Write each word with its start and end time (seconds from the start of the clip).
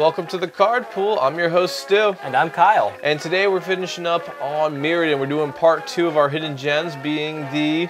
Welcome 0.00 0.26
to 0.28 0.38
the 0.38 0.48
Card 0.48 0.90
Pool. 0.92 1.18
I'm 1.20 1.36
your 1.36 1.50
host, 1.50 1.80
Stu. 1.80 2.16
And 2.22 2.34
I'm 2.34 2.48
Kyle. 2.48 2.90
And 3.02 3.20
today 3.20 3.46
we're 3.48 3.60
finishing 3.60 4.06
up 4.06 4.26
on 4.40 4.76
Mirrodin. 4.76 5.20
We're 5.20 5.26
doing 5.26 5.52
part 5.52 5.86
two 5.86 6.06
of 6.06 6.16
our 6.16 6.30
hidden 6.30 6.56
gems 6.56 6.96
being 6.96 7.42
the 7.52 7.86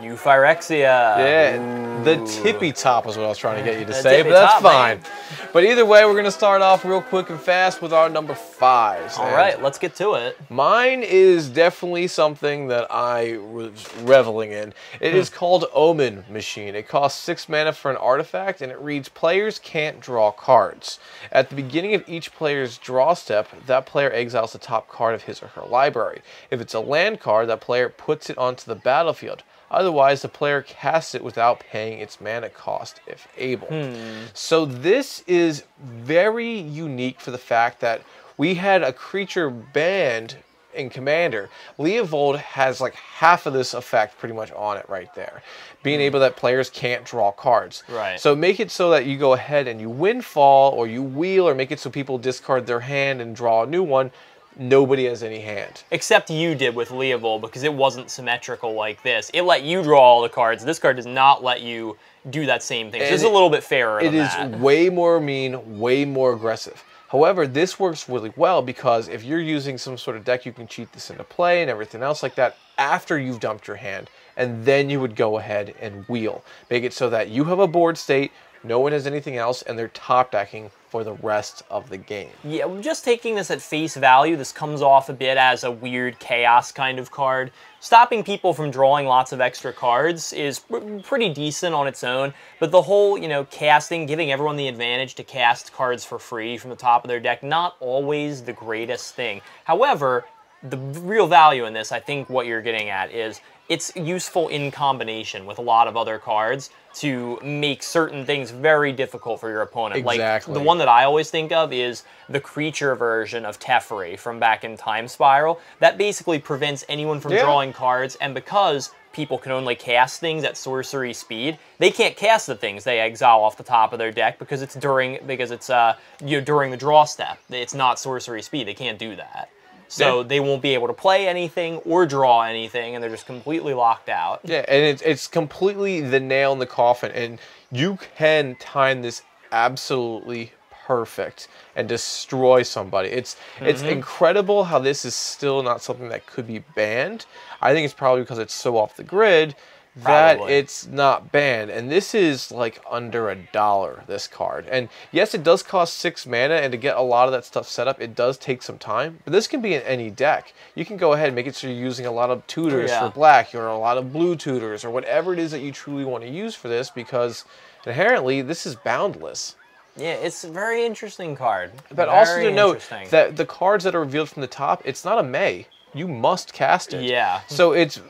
New 0.00 0.14
Phyrexia. 0.14 1.16
Yeah, 1.18 2.02
the 2.02 2.24
tippy 2.26 2.72
top 2.72 3.06
is 3.06 3.16
what 3.16 3.26
I 3.26 3.28
was 3.28 3.38
trying 3.38 3.62
to 3.62 3.70
get 3.70 3.78
you 3.78 3.86
to 3.86 3.92
The 3.92 4.02
say, 4.02 4.22
but 4.22 4.30
that's 4.30 4.54
top, 4.54 4.62
fine. 4.62 4.98
man. 4.98 5.10
But 5.52 5.64
either 5.64 5.84
way, 5.84 6.04
we're 6.04 6.16
gonna 6.16 6.30
start 6.30 6.62
off 6.62 6.84
real 6.84 7.02
quick 7.02 7.30
and 7.30 7.38
fast 7.38 7.82
with 7.82 7.92
our 7.92 8.08
number 8.08 8.34
fives. 8.34 9.18
All 9.18 9.30
right, 9.32 9.60
let's 9.62 9.78
get 9.78 9.94
to 9.96 10.14
it. 10.14 10.38
Mine 10.50 11.02
is 11.02 11.48
definitely 11.48 12.06
something 12.06 12.68
that 12.68 12.90
I 12.90 13.36
was 13.38 13.86
reveling 14.02 14.52
in. 14.52 14.72
It 15.00 15.14
is 15.14 15.28
hmm. 15.28 15.36
called 15.36 15.66
Omen 15.74 16.24
Machine. 16.30 16.74
It 16.74 16.88
costs 16.88 17.22
six 17.22 17.48
mana 17.48 17.72
for 17.72 17.90
an 17.90 17.96
artifact, 17.98 18.62
and 18.62 18.72
it 18.72 18.80
reads 18.80 19.08
Players 19.08 19.58
can't 19.58 20.00
draw 20.00 20.30
cards. 20.30 20.98
At 21.30 21.50
the 21.50 21.54
beginning 21.54 21.94
of 21.94 22.02
each 22.08 22.32
player's 22.32 22.78
draw 22.78 23.14
step, 23.14 23.48
that 23.66 23.86
player 23.86 24.10
exiles 24.10 24.52
the 24.52 24.58
top 24.58 24.88
card 24.88 25.14
of 25.14 25.24
his 25.24 25.42
or 25.42 25.48
her 25.48 25.62
library. 25.62 26.22
If 26.50 26.60
it's 26.60 26.74
a 26.74 26.80
land 26.80 27.20
card, 27.20 27.48
that 27.48 27.60
player 27.60 27.88
puts 27.88 28.30
it 28.30 28.38
onto 28.38 28.64
the 28.64 28.74
battlefield. 28.74 29.42
Otherwise, 29.72 30.22
the 30.22 30.28
player 30.28 30.62
casts 30.62 31.14
it 31.14 31.24
without 31.24 31.58
paying 31.58 31.98
its 31.98 32.20
mana 32.20 32.50
cost 32.50 33.00
if 33.06 33.26
able. 33.38 33.68
Hmm. 33.68 34.26
So 34.34 34.66
this 34.66 35.24
is 35.26 35.64
very 35.82 36.52
unique 36.52 37.20
for 37.20 37.30
the 37.30 37.38
fact 37.38 37.80
that 37.80 38.02
we 38.36 38.54
had 38.54 38.82
a 38.82 38.92
creature 38.92 39.48
banned 39.50 40.36
in 40.74 40.90
Commander. 40.90 41.50
Leovold 41.78 42.38
has 42.38 42.80
like 42.80 42.94
half 42.94 43.46
of 43.46 43.52
this 43.52 43.74
effect 43.74 44.18
pretty 44.18 44.34
much 44.34 44.50
on 44.52 44.76
it 44.76 44.88
right 44.88 45.12
there. 45.14 45.42
Being 45.82 46.00
hmm. 46.00 46.04
able 46.04 46.20
that 46.20 46.36
players 46.36 46.70
can't 46.70 47.04
draw 47.04 47.32
cards. 47.32 47.82
Right. 47.88 48.20
So 48.20 48.34
make 48.36 48.60
it 48.60 48.70
so 48.70 48.90
that 48.90 49.06
you 49.06 49.18
go 49.18 49.32
ahead 49.32 49.68
and 49.68 49.80
you 49.80 49.88
windfall 49.88 50.72
or 50.72 50.86
you 50.86 51.02
wheel 51.02 51.48
or 51.48 51.54
make 51.54 51.70
it 51.70 51.80
so 51.80 51.90
people 51.90 52.18
discard 52.18 52.66
their 52.66 52.80
hand 52.80 53.20
and 53.20 53.34
draw 53.34 53.62
a 53.62 53.66
new 53.66 53.82
one. 53.82 54.10
Nobody 54.56 55.06
has 55.06 55.22
any 55.22 55.40
hand. 55.40 55.82
Except 55.90 56.30
you 56.30 56.54
did 56.54 56.74
with 56.74 56.90
Leovold 56.90 57.40
because 57.40 57.62
it 57.62 57.72
wasn't 57.72 58.10
symmetrical 58.10 58.74
like 58.74 59.02
this. 59.02 59.30
It 59.32 59.42
let 59.42 59.62
you 59.62 59.82
draw 59.82 60.00
all 60.00 60.22
the 60.22 60.28
cards. 60.28 60.64
This 60.64 60.78
card 60.78 60.96
does 60.96 61.06
not 61.06 61.42
let 61.42 61.62
you 61.62 61.96
do 62.30 62.46
that 62.46 62.62
same 62.62 62.90
thing. 62.90 63.00
So 63.00 63.06
is 63.06 63.22
a 63.22 63.28
little 63.28 63.50
bit 63.50 63.64
fairer 63.64 64.00
It 64.00 64.14
is 64.14 64.28
that. 64.28 64.58
way 64.60 64.88
more 64.88 65.20
mean, 65.20 65.78
way 65.78 66.04
more 66.04 66.32
aggressive. 66.32 66.84
However, 67.08 67.46
this 67.46 67.78
works 67.78 68.08
really 68.08 68.32
well 68.36 68.62
because 68.62 69.08
if 69.08 69.22
you're 69.22 69.40
using 69.40 69.76
some 69.76 69.98
sort 69.98 70.16
of 70.16 70.24
deck, 70.24 70.46
you 70.46 70.52
can 70.52 70.66
cheat 70.66 70.92
this 70.92 71.10
into 71.10 71.24
play 71.24 71.60
and 71.60 71.70
everything 71.70 72.02
else 72.02 72.22
like 72.22 72.34
that 72.36 72.56
after 72.78 73.18
you've 73.18 73.40
dumped 73.40 73.66
your 73.66 73.76
hand. 73.76 74.08
And 74.36 74.64
then 74.64 74.88
you 74.88 74.98
would 75.00 75.14
go 75.14 75.38
ahead 75.38 75.74
and 75.78 76.06
wheel. 76.08 76.42
Make 76.70 76.84
it 76.84 76.94
so 76.94 77.10
that 77.10 77.28
you 77.28 77.44
have 77.44 77.58
a 77.58 77.66
board 77.66 77.98
state, 77.98 78.32
no 78.64 78.78
one 78.80 78.92
has 78.92 79.06
anything 79.06 79.36
else, 79.36 79.62
and 79.62 79.78
they're 79.78 79.88
top 79.88 80.32
decking 80.32 80.70
for 80.88 81.04
the 81.04 81.14
rest 81.14 81.62
of 81.70 81.88
the 81.88 81.96
game. 81.96 82.28
Yeah, 82.44 82.68
just 82.80 83.02
taking 83.04 83.34
this 83.34 83.50
at 83.50 83.62
face 83.62 83.96
value, 83.96 84.36
this 84.36 84.52
comes 84.52 84.82
off 84.82 85.08
a 85.08 85.14
bit 85.14 85.38
as 85.38 85.64
a 85.64 85.70
weird 85.70 86.18
chaos 86.18 86.70
kind 86.70 86.98
of 86.98 87.10
card. 87.10 87.50
Stopping 87.80 88.22
people 88.22 88.52
from 88.52 88.70
drawing 88.70 89.06
lots 89.06 89.32
of 89.32 89.40
extra 89.40 89.72
cards 89.72 90.32
is 90.34 90.60
pretty 91.02 91.30
decent 91.30 91.74
on 91.74 91.86
its 91.86 92.04
own, 92.04 92.34
but 92.60 92.70
the 92.70 92.82
whole, 92.82 93.16
you 93.16 93.26
know, 93.26 93.44
casting, 93.46 94.04
giving 94.04 94.30
everyone 94.30 94.56
the 94.56 94.68
advantage 94.68 95.14
to 95.14 95.24
cast 95.24 95.72
cards 95.72 96.04
for 96.04 96.18
free 96.18 96.58
from 96.58 96.70
the 96.70 96.76
top 96.76 97.04
of 97.04 97.08
their 97.08 97.20
deck, 97.20 97.42
not 97.42 97.76
always 97.80 98.42
the 98.42 98.52
greatest 98.52 99.14
thing. 99.14 99.40
However, 99.64 100.26
the 100.62 100.76
real 100.76 101.26
value 101.26 101.64
in 101.66 101.72
this, 101.72 101.92
I 101.92 102.00
think 102.00 102.30
what 102.30 102.46
you're 102.46 102.62
getting 102.62 102.88
at 102.88 103.10
is 103.10 103.40
it's 103.68 103.94
useful 103.96 104.48
in 104.48 104.70
combination 104.70 105.46
with 105.46 105.58
a 105.58 105.62
lot 105.62 105.88
of 105.88 105.96
other 105.96 106.18
cards 106.18 106.70
to 106.94 107.38
make 107.42 107.82
certain 107.82 108.26
things 108.26 108.50
very 108.50 108.92
difficult 108.92 109.40
for 109.40 109.48
your 109.48 109.62
opponent. 109.62 109.98
Exactly. 110.06 110.52
Like 110.52 110.62
the 110.62 110.66
one 110.66 110.78
that 110.78 110.88
I 110.88 111.04
always 111.04 111.30
think 111.30 111.52
of 111.52 111.72
is 111.72 112.02
the 112.28 112.40
creature 112.40 112.94
version 112.94 113.46
of 113.46 113.58
Teferi 113.58 114.18
from 114.18 114.38
back 114.38 114.62
in 114.64 114.76
Time 114.76 115.08
Spiral. 115.08 115.58
That 115.78 115.96
basically 115.96 116.38
prevents 116.38 116.84
anyone 116.88 117.18
from 117.20 117.32
Yeah. 117.32 117.44
drawing 117.44 117.72
cards, 117.72 118.16
and 118.16 118.34
because 118.34 118.90
people 119.12 119.38
can 119.38 119.52
only 119.52 119.74
cast 119.74 120.20
things 120.20 120.44
at 120.44 120.56
sorcery 120.56 121.12
speed, 121.14 121.58
they 121.78 121.90
can't 121.90 122.16
cast 122.16 122.46
the 122.46 122.54
things 122.54 122.84
they 122.84 122.98
exile 122.98 123.40
off 123.40 123.56
the 123.56 123.62
top 123.62 123.92
of 123.92 123.98
their 123.98 124.12
deck 124.12 124.38
because 124.38 124.60
it's 124.62 124.74
during 124.74 125.18
because 125.26 125.50
it's 125.50 125.70
uh 125.70 125.94
you 126.24 126.38
know, 126.38 126.44
during 126.44 126.70
the 126.70 126.76
draw 126.76 127.04
step. 127.04 127.38
It's 127.48 127.74
not 127.74 127.98
sorcery 127.98 128.42
speed. 128.42 128.66
They 128.66 128.74
can't 128.74 128.98
do 128.98 129.16
that. 129.16 129.50
So 129.92 130.22
Yeah. 130.22 130.28
they 130.28 130.40
won't 130.40 130.62
be 130.62 130.72
able 130.72 130.86
to 130.86 130.94
play 130.94 131.28
anything 131.28 131.76
or 131.84 132.06
draw 132.06 132.42
anything, 132.44 132.94
and 132.94 133.02
they're 133.04 133.10
just 133.10 133.26
completely 133.26 133.74
locked 133.74 134.08
out. 134.08 134.40
Yeah, 134.42 134.64
and 134.66 134.82
it's 134.86 135.02
it's 135.02 135.28
completely 135.28 136.00
the 136.00 136.18
nail 136.18 136.54
in 136.54 136.58
the 136.60 136.66
coffin, 136.66 137.12
and 137.12 137.38
you 137.70 137.98
can 138.16 138.56
time 138.56 139.02
this 139.02 139.20
absolutely 139.52 140.52
perfect 140.86 141.48
and 141.76 141.86
destroy 141.88 142.62
somebody. 142.62 143.10
It's 143.10 143.36
it's 143.60 143.82
Mm-hmm. 143.82 143.90
incredible 143.90 144.64
how 144.64 144.78
this 144.78 145.04
is 145.04 145.14
still 145.14 145.62
not 145.62 145.82
something 145.82 146.08
that 146.08 146.24
could 146.24 146.46
be 146.46 146.60
banned. 146.74 147.26
I 147.60 147.74
think 147.74 147.84
it's 147.84 147.94
probably 147.94 148.22
because 148.22 148.38
it's 148.38 148.54
so 148.54 148.78
off 148.78 148.96
the 148.96 149.04
grid 149.04 149.54
that 149.94 150.36
Probably. 150.36 150.54
it's 150.54 150.86
not 150.86 151.32
banned. 151.32 151.70
And 151.70 151.90
this 151.90 152.14
is 152.14 152.50
like 152.50 152.82
under 152.90 153.28
a 153.28 153.36
dollar 153.36 154.04
this 154.06 154.26
card. 154.26 154.66
And 154.70 154.88
yes, 155.10 155.34
it 155.34 155.42
does 155.42 155.62
cost 155.62 155.98
6 155.98 156.26
mana 156.26 156.54
and 156.54 156.72
to 156.72 156.78
get 156.78 156.96
a 156.96 157.02
lot 157.02 157.28
of 157.28 157.32
that 157.32 157.44
stuff 157.44 157.68
set 157.68 157.86
up, 157.88 158.00
it 158.00 158.14
does 158.14 158.38
take 158.38 158.62
some 158.62 158.78
time. 158.78 159.18
But 159.24 159.32
this 159.32 159.46
can 159.46 159.60
be 159.60 159.74
in 159.74 159.82
any 159.82 160.10
deck. 160.10 160.54
You 160.74 160.86
can 160.86 160.96
go 160.96 161.12
ahead 161.12 161.26
and 161.28 161.36
make 161.36 161.46
it 161.46 161.54
so 161.54 161.66
you're 161.66 161.76
using 161.76 162.06
a 162.06 162.10
lot 162.12 162.30
of 162.30 162.46
tutors 162.46 162.90
Yeah. 162.90 163.06
for 163.08 163.14
black 163.14 163.54
or 163.54 163.66
a 163.66 163.76
lot 163.76 163.98
of 163.98 164.12
blue 164.14 164.34
tutors 164.34 164.82
or 164.84 164.90
whatever 164.90 165.34
it 165.34 165.38
is 165.38 165.50
that 165.50 165.60
you 165.60 165.72
truly 165.72 166.06
want 166.06 166.24
to 166.24 166.30
use 166.30 166.54
for 166.54 166.68
this 166.68 166.88
because 166.88 167.44
inherently 167.84 168.40
this 168.40 168.64
is 168.64 168.74
boundless. 168.76 169.56
Yeah, 169.94 170.12
it's 170.14 170.42
a 170.44 170.48
very 170.50 170.86
interesting 170.86 171.36
card. 171.36 171.70
But 171.94 172.08
also 172.08 172.40
to 172.40 172.50
note 172.50 172.82
that 173.10 173.36
the 173.36 173.44
cards 173.44 173.84
that 173.84 173.94
are 173.94 174.00
revealed 174.00 174.30
from 174.30 174.40
the 174.40 174.46
top, 174.46 174.80
it's 174.86 175.04
not 175.04 175.18
a 175.18 175.22
May. 175.22 175.66
You 175.92 176.08
must 176.08 176.54
cast 176.54 176.94
it. 176.94 177.02
Yeah. 177.02 177.42
So 177.48 177.72
it's 177.72 178.00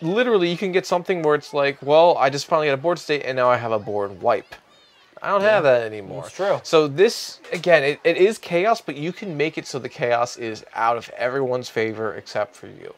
literally 0.00 0.50
you 0.50 0.56
can 0.56 0.72
get 0.72 0.86
something 0.86 1.22
where 1.22 1.34
it's 1.34 1.52
like, 1.52 1.80
well, 1.82 2.16
I 2.18 2.30
just 2.30 2.46
finally 2.46 2.68
got 2.68 2.74
a 2.74 2.78
board 2.78 2.98
state 2.98 3.22
and 3.24 3.36
now 3.36 3.48
I 3.48 3.56
have 3.56 3.72
a 3.72 3.78
board 3.78 4.20
wipe. 4.22 4.54
I 5.22 5.30
don't 5.30 5.40
have 5.42 5.64
that 5.64 5.82
anymore. 5.82 6.24
It's 6.26 6.34
true. 6.34 6.60
So 6.62 6.86
this 6.86 7.40
again, 7.52 7.82
it, 7.82 8.00
it 8.04 8.16
is 8.16 8.38
chaos, 8.38 8.80
but 8.80 8.96
you 8.96 9.12
can 9.12 9.36
make 9.36 9.58
it 9.58 9.66
so 9.66 9.78
the 9.78 9.88
chaos 9.88 10.36
is 10.36 10.64
out 10.74 10.96
of 10.96 11.08
everyone's 11.10 11.68
favor 11.68 12.14
except 12.14 12.54
for 12.54 12.68
you. 12.68 12.94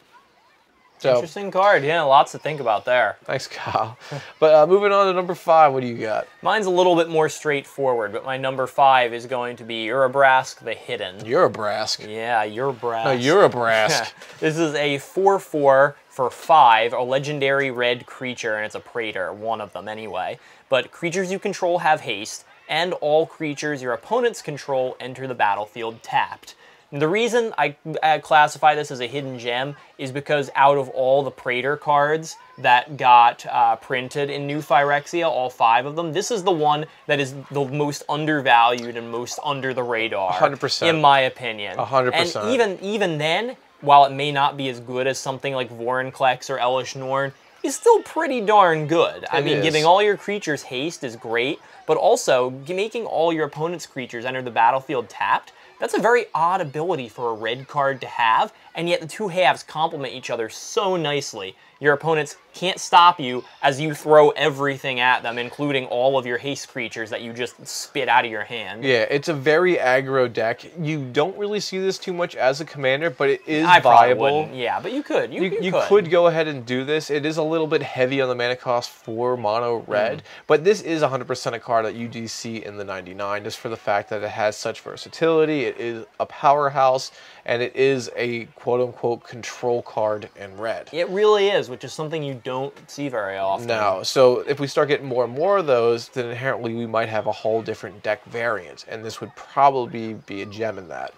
So 1.01 1.15
Interesting 1.15 1.49
card. 1.49 1.83
Yeah, 1.83 2.03
lots 2.03 2.31
to 2.33 2.37
think 2.37 2.59
about 2.59 2.85
there. 2.85 3.17
thanks, 3.23 3.47
Kyle. 3.47 3.97
but 4.39 4.53
uh, 4.53 4.67
moving 4.67 4.91
on 4.91 5.07
to 5.07 5.13
number 5.13 5.33
five, 5.33 5.73
what 5.73 5.81
do 5.81 5.87
you 5.87 5.97
got? 5.97 6.27
Mine's 6.43 6.67
a 6.67 6.69
little 6.69 6.95
bit 6.95 7.09
more 7.09 7.27
straightforward, 7.27 8.11
but 8.11 8.23
my 8.23 8.37
number 8.37 8.67
five 8.67 9.11
is 9.11 9.25
going 9.25 9.55
to 9.55 9.63
be 9.63 9.87
Urabrask 9.87 10.59
the 10.59 10.75
Hidden. 10.75 11.25
You're 11.25 11.45
a 11.45 11.49
Brask. 11.49 12.07
Yeah, 12.07 12.45
Urabrask. 12.45 13.05
No, 13.05 13.11
you're 13.13 13.45
a 13.45 13.49
Brask. 13.49 14.13
this 14.39 14.59
is 14.59 14.75
a 14.75 14.97
4-4 14.97 15.95
for 16.11 16.29
5, 16.29 16.91
a 16.91 17.01
legendary 17.01 17.71
red 17.71 18.05
creature, 18.05 18.57
and 18.57 18.65
it's 18.65 18.75
a 18.75 18.81
Praetor, 18.81 19.31
one 19.31 19.61
of 19.61 19.71
them 19.71 19.87
anyway. 19.87 20.37
But 20.67 20.91
creatures 20.91 21.31
you 21.31 21.39
control 21.39 21.79
have 21.79 22.01
haste, 22.01 22.43
and 22.67 22.93
all 22.95 23.25
creatures 23.25 23.81
your 23.81 23.93
opponents 23.93 24.41
control 24.41 24.97
enter 24.99 25.25
the 25.25 25.33
battlefield 25.33 26.03
tapped. 26.03 26.55
The 26.93 27.07
reason 27.07 27.53
I, 27.57 27.77
I 28.03 28.19
classify 28.19 28.75
this 28.75 28.91
as 28.91 28.99
a 28.99 29.07
hidden 29.07 29.39
gem 29.39 29.77
is 29.97 30.11
because 30.11 30.49
out 30.53 30.77
of 30.77 30.89
all 30.89 31.23
the 31.23 31.31
Praetor 31.31 31.77
cards 31.77 32.35
that 32.57 32.97
got 32.97 33.45
uh, 33.45 33.77
printed 33.77 34.29
in 34.29 34.45
New 34.45 34.59
Phyrexia, 34.59 35.25
all 35.25 35.49
five 35.49 35.85
of 35.85 35.95
them, 35.95 36.11
this 36.11 36.29
is 36.29 36.43
the 36.43 36.51
one 36.51 36.85
that 37.07 37.21
is 37.21 37.33
the 37.51 37.63
most 37.63 38.03
undervalued 38.09 38.97
and 38.97 39.09
most 39.09 39.39
under 39.45 39.73
the 39.73 39.83
radar. 39.83 40.33
100%. 40.33 40.89
In 40.89 40.99
my 40.99 41.21
opinion. 41.21 41.77
Hundred 41.77 42.13
And 42.13 42.25
percent. 42.25 42.45
And 42.45 42.53
even 42.53 42.79
even 42.81 43.17
then, 43.17 43.55
while 43.81 44.05
it 44.05 44.11
may 44.11 44.31
not 44.31 44.57
be 44.57 44.69
as 44.69 44.79
good 44.79 45.07
as 45.07 45.17
something 45.17 45.53
like 45.53 45.69
Vorinclex 45.69 46.49
or 46.49 46.57
Elesh 46.57 46.95
Norn, 46.95 47.33
is 47.63 47.75
still 47.75 48.01
pretty 48.01 48.41
darn 48.41 48.87
good. 48.87 49.25
I 49.31 49.41
mean, 49.41 49.57
is. 49.57 49.63
giving 49.63 49.85
all 49.85 50.01
your 50.01 50.17
creatures 50.17 50.63
haste 50.63 51.03
is 51.03 51.15
great, 51.15 51.59
but 51.85 51.97
also 51.97 52.49
making 52.67 53.05
all 53.05 53.31
your 53.31 53.45
opponent's 53.45 53.85
creatures 53.85 54.25
enter 54.25 54.41
the 54.41 54.51
battlefield 54.51 55.09
tapped, 55.09 55.53
that's 55.79 55.95
a 55.95 55.99
very 55.99 56.25
odd 56.33 56.61
ability 56.61 57.09
for 57.09 57.31
a 57.31 57.33
red 57.33 57.67
card 57.67 58.01
to 58.01 58.07
have, 58.07 58.53
and 58.75 58.87
yet 58.89 59.01
the 59.01 59.07
two 59.07 59.27
halves 59.27 59.63
complement 59.63 60.13
each 60.13 60.29
other 60.29 60.49
so 60.49 60.95
nicely. 60.95 61.55
Your 61.79 61.93
opponents 61.93 62.37
can't 62.53 62.79
stop 62.79 63.19
you 63.19 63.43
as 63.63 63.81
you 63.81 63.95
throw 63.95 64.29
everything 64.31 64.99
at 64.99 65.23
them, 65.23 65.39
including 65.39 65.85
all 65.87 66.15
of 66.15 66.27
your 66.27 66.37
haste 66.37 66.67
creatures 66.69 67.09
that 67.09 67.23
you 67.23 67.33
just 67.33 67.65
spit 67.65 68.07
out 68.07 68.23
of 68.23 68.29
your 68.29 68.43
hand. 68.43 68.83
Yeah, 68.83 69.07
it's 69.09 69.29
a 69.29 69.33
very 69.33 69.77
aggro 69.77 70.31
deck. 70.31 70.63
You 70.79 71.03
don't 71.11 71.35
really 71.39 71.59
see 71.59 71.79
this 71.79 71.97
too 71.97 72.13
much 72.13 72.35
as 72.35 72.61
a 72.61 72.65
commander, 72.65 73.09
but 73.09 73.29
it 73.29 73.41
is 73.47 73.65
I 73.65 73.79
viable. 73.79 74.41
wouldn't. 74.41 74.55
Yeah, 74.55 74.79
but 74.79 74.91
you 74.91 75.01
could. 75.01 75.33
You, 75.33 75.41
You, 75.41 75.49
you 75.49 75.61
you 75.63 75.71
could. 75.71 75.83
could 75.87 76.09
go 76.11 76.27
ahead 76.27 76.47
and 76.47 76.63
do 76.67 76.85
this. 76.85 77.09
It 77.09 77.25
is 77.25 77.37
a 77.37 77.43
little 77.43 77.65
bit 77.65 77.81
heavy 77.81 78.21
on 78.21 78.29
the 78.29 78.35
mana 78.35 78.55
cost 78.55 78.91
for 78.91 79.35
mono 79.35 79.83
red, 79.87 80.19
Mm. 80.19 80.21
but 80.45 80.63
this 80.63 80.81
is 80.83 81.01
100% 81.01 81.53
a 81.53 81.59
card 81.59 81.85
that 81.85 81.95
you 81.95 82.07
do 82.07 82.27
see 82.27 82.63
in 82.63 82.77
the 82.77 82.83
99 82.85 83.43
just 83.43 83.57
for 83.57 83.69
the 83.69 83.77
fact 83.77 84.09
that 84.11 84.21
it 84.21 84.29
has 84.29 84.55
such 84.55 84.81
versatility. 84.81 85.61
It 85.65 85.79
is 85.79 86.05
a 86.19 86.27
powerhouse, 86.27 87.11
and 87.43 87.63
it 87.63 87.75
is 87.75 88.11
a 88.15 88.45
quote 88.61 88.79
unquote 88.79 89.23
control 89.23 89.81
card 89.81 90.29
in 90.35 90.55
red. 90.55 90.87
It 90.91 91.09
really 91.09 91.49
is, 91.49 91.67
which 91.67 91.83
is 91.83 91.93
something 91.93 92.21
you 92.21 92.39
don't 92.43 92.73
see 92.89 93.09
very 93.09 93.37
often. 93.37 93.65
No. 93.67 94.03
So 94.03 94.41
if 94.41 94.59
we 94.59 94.67
start 94.67 94.87
getting 94.87 95.07
more 95.07 95.23
and 95.23 95.33
more 95.33 95.57
of 95.57 95.65
those, 95.65 96.09
then 96.09 96.27
inherently 96.27 96.75
we 96.75 96.85
might 96.85 97.09
have 97.09 97.25
a 97.25 97.31
whole 97.31 97.63
different 97.63 98.03
deck 98.03 98.23
variant, 98.25 98.85
and 98.87 99.03
this 99.03 99.19
would 99.19 99.35
probably 99.35 100.13
be 100.13 100.43
a 100.43 100.45
gem 100.45 100.77
in 100.77 100.89
that. 100.89 101.11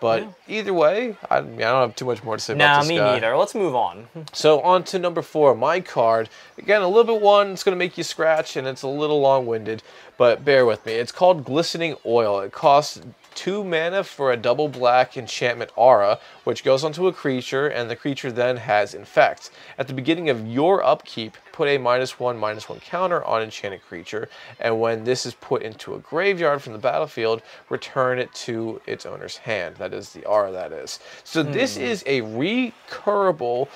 But 0.00 0.28
either 0.46 0.72
way, 0.72 1.16
I, 1.28 1.38
I 1.38 1.40
don't 1.40 1.58
have 1.58 1.96
too 1.96 2.04
much 2.06 2.22
more 2.22 2.36
to 2.36 2.42
say 2.42 2.52
about 2.54 2.64
this 2.64 2.76
Nah, 2.76 2.80
this 2.82 2.88
me 2.88 2.96
guy. 2.98 3.14
neither. 3.14 3.36
Let's 3.36 3.54
move 3.54 3.74
on. 3.74 4.06
So 4.32 4.60
on 4.60 4.84
to 4.84 4.98
number 4.98 5.22
four, 5.22 5.54
my 5.56 5.80
card. 5.80 6.28
Again, 6.56 6.82
a 6.82 6.88
little 6.88 7.14
bit 7.16 7.20
one. 7.20 7.50
It's 7.50 7.64
going 7.64 7.74
to 7.74 7.78
make 7.78 7.98
you 7.98 8.04
scratch, 8.04 8.56
and 8.56 8.66
it's 8.66 8.82
a 8.82 8.88
little 8.88 9.20
long-winded, 9.20 9.82
but 10.16 10.44
bear 10.44 10.64
with 10.64 10.86
me. 10.86 10.92
It's 10.92 11.10
called 11.12 11.44
Glistening 11.44 11.96
Oil. 12.06 12.38
It 12.40 12.52
costs 12.52 13.00
two 13.38 13.62
mana 13.62 14.02
for 14.02 14.32
a 14.32 14.36
double 14.36 14.68
black 14.68 15.16
enchantment 15.16 15.70
aura, 15.76 16.18
which 16.42 16.64
goes 16.64 16.82
onto 16.82 17.06
a 17.06 17.12
creature, 17.12 17.68
and 17.68 17.88
the 17.88 17.94
creature 17.94 18.32
then 18.32 18.56
has 18.56 18.94
infect. 18.94 19.52
At 19.78 19.86
the 19.86 19.94
beginning 19.94 20.28
of 20.28 20.44
your 20.44 20.82
upkeep, 20.82 21.36
put 21.52 21.68
a 21.68 21.78
minus 21.78 22.18
one, 22.18 22.36
minus 22.36 22.68
one 22.68 22.80
counter 22.80 23.24
on 23.24 23.40
enchanted 23.40 23.82
creature, 23.82 24.28
and 24.58 24.80
when 24.80 25.04
this 25.04 25.24
is 25.24 25.34
put 25.34 25.62
into 25.62 25.94
a 25.94 26.00
graveyard 26.00 26.62
from 26.62 26.72
the 26.72 26.80
battlefield, 26.80 27.42
return 27.68 28.18
it 28.18 28.34
to 28.34 28.80
its 28.86 29.06
owner's 29.06 29.36
hand. 29.36 29.76
That 29.76 29.94
is 29.94 30.12
the 30.12 30.24
aura, 30.24 30.50
that 30.50 30.72
is. 30.72 30.98
So 31.22 31.44
this 31.44 31.76
hmm. 31.76 31.82
is 31.84 32.02
a 32.06 32.22
recurable 32.22 33.68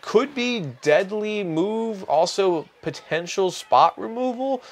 could 0.00 0.32
be 0.32 0.60
deadly 0.80 1.42
move, 1.42 2.04
also 2.04 2.68
potential 2.82 3.50
spot 3.50 3.98
removal 3.98 4.62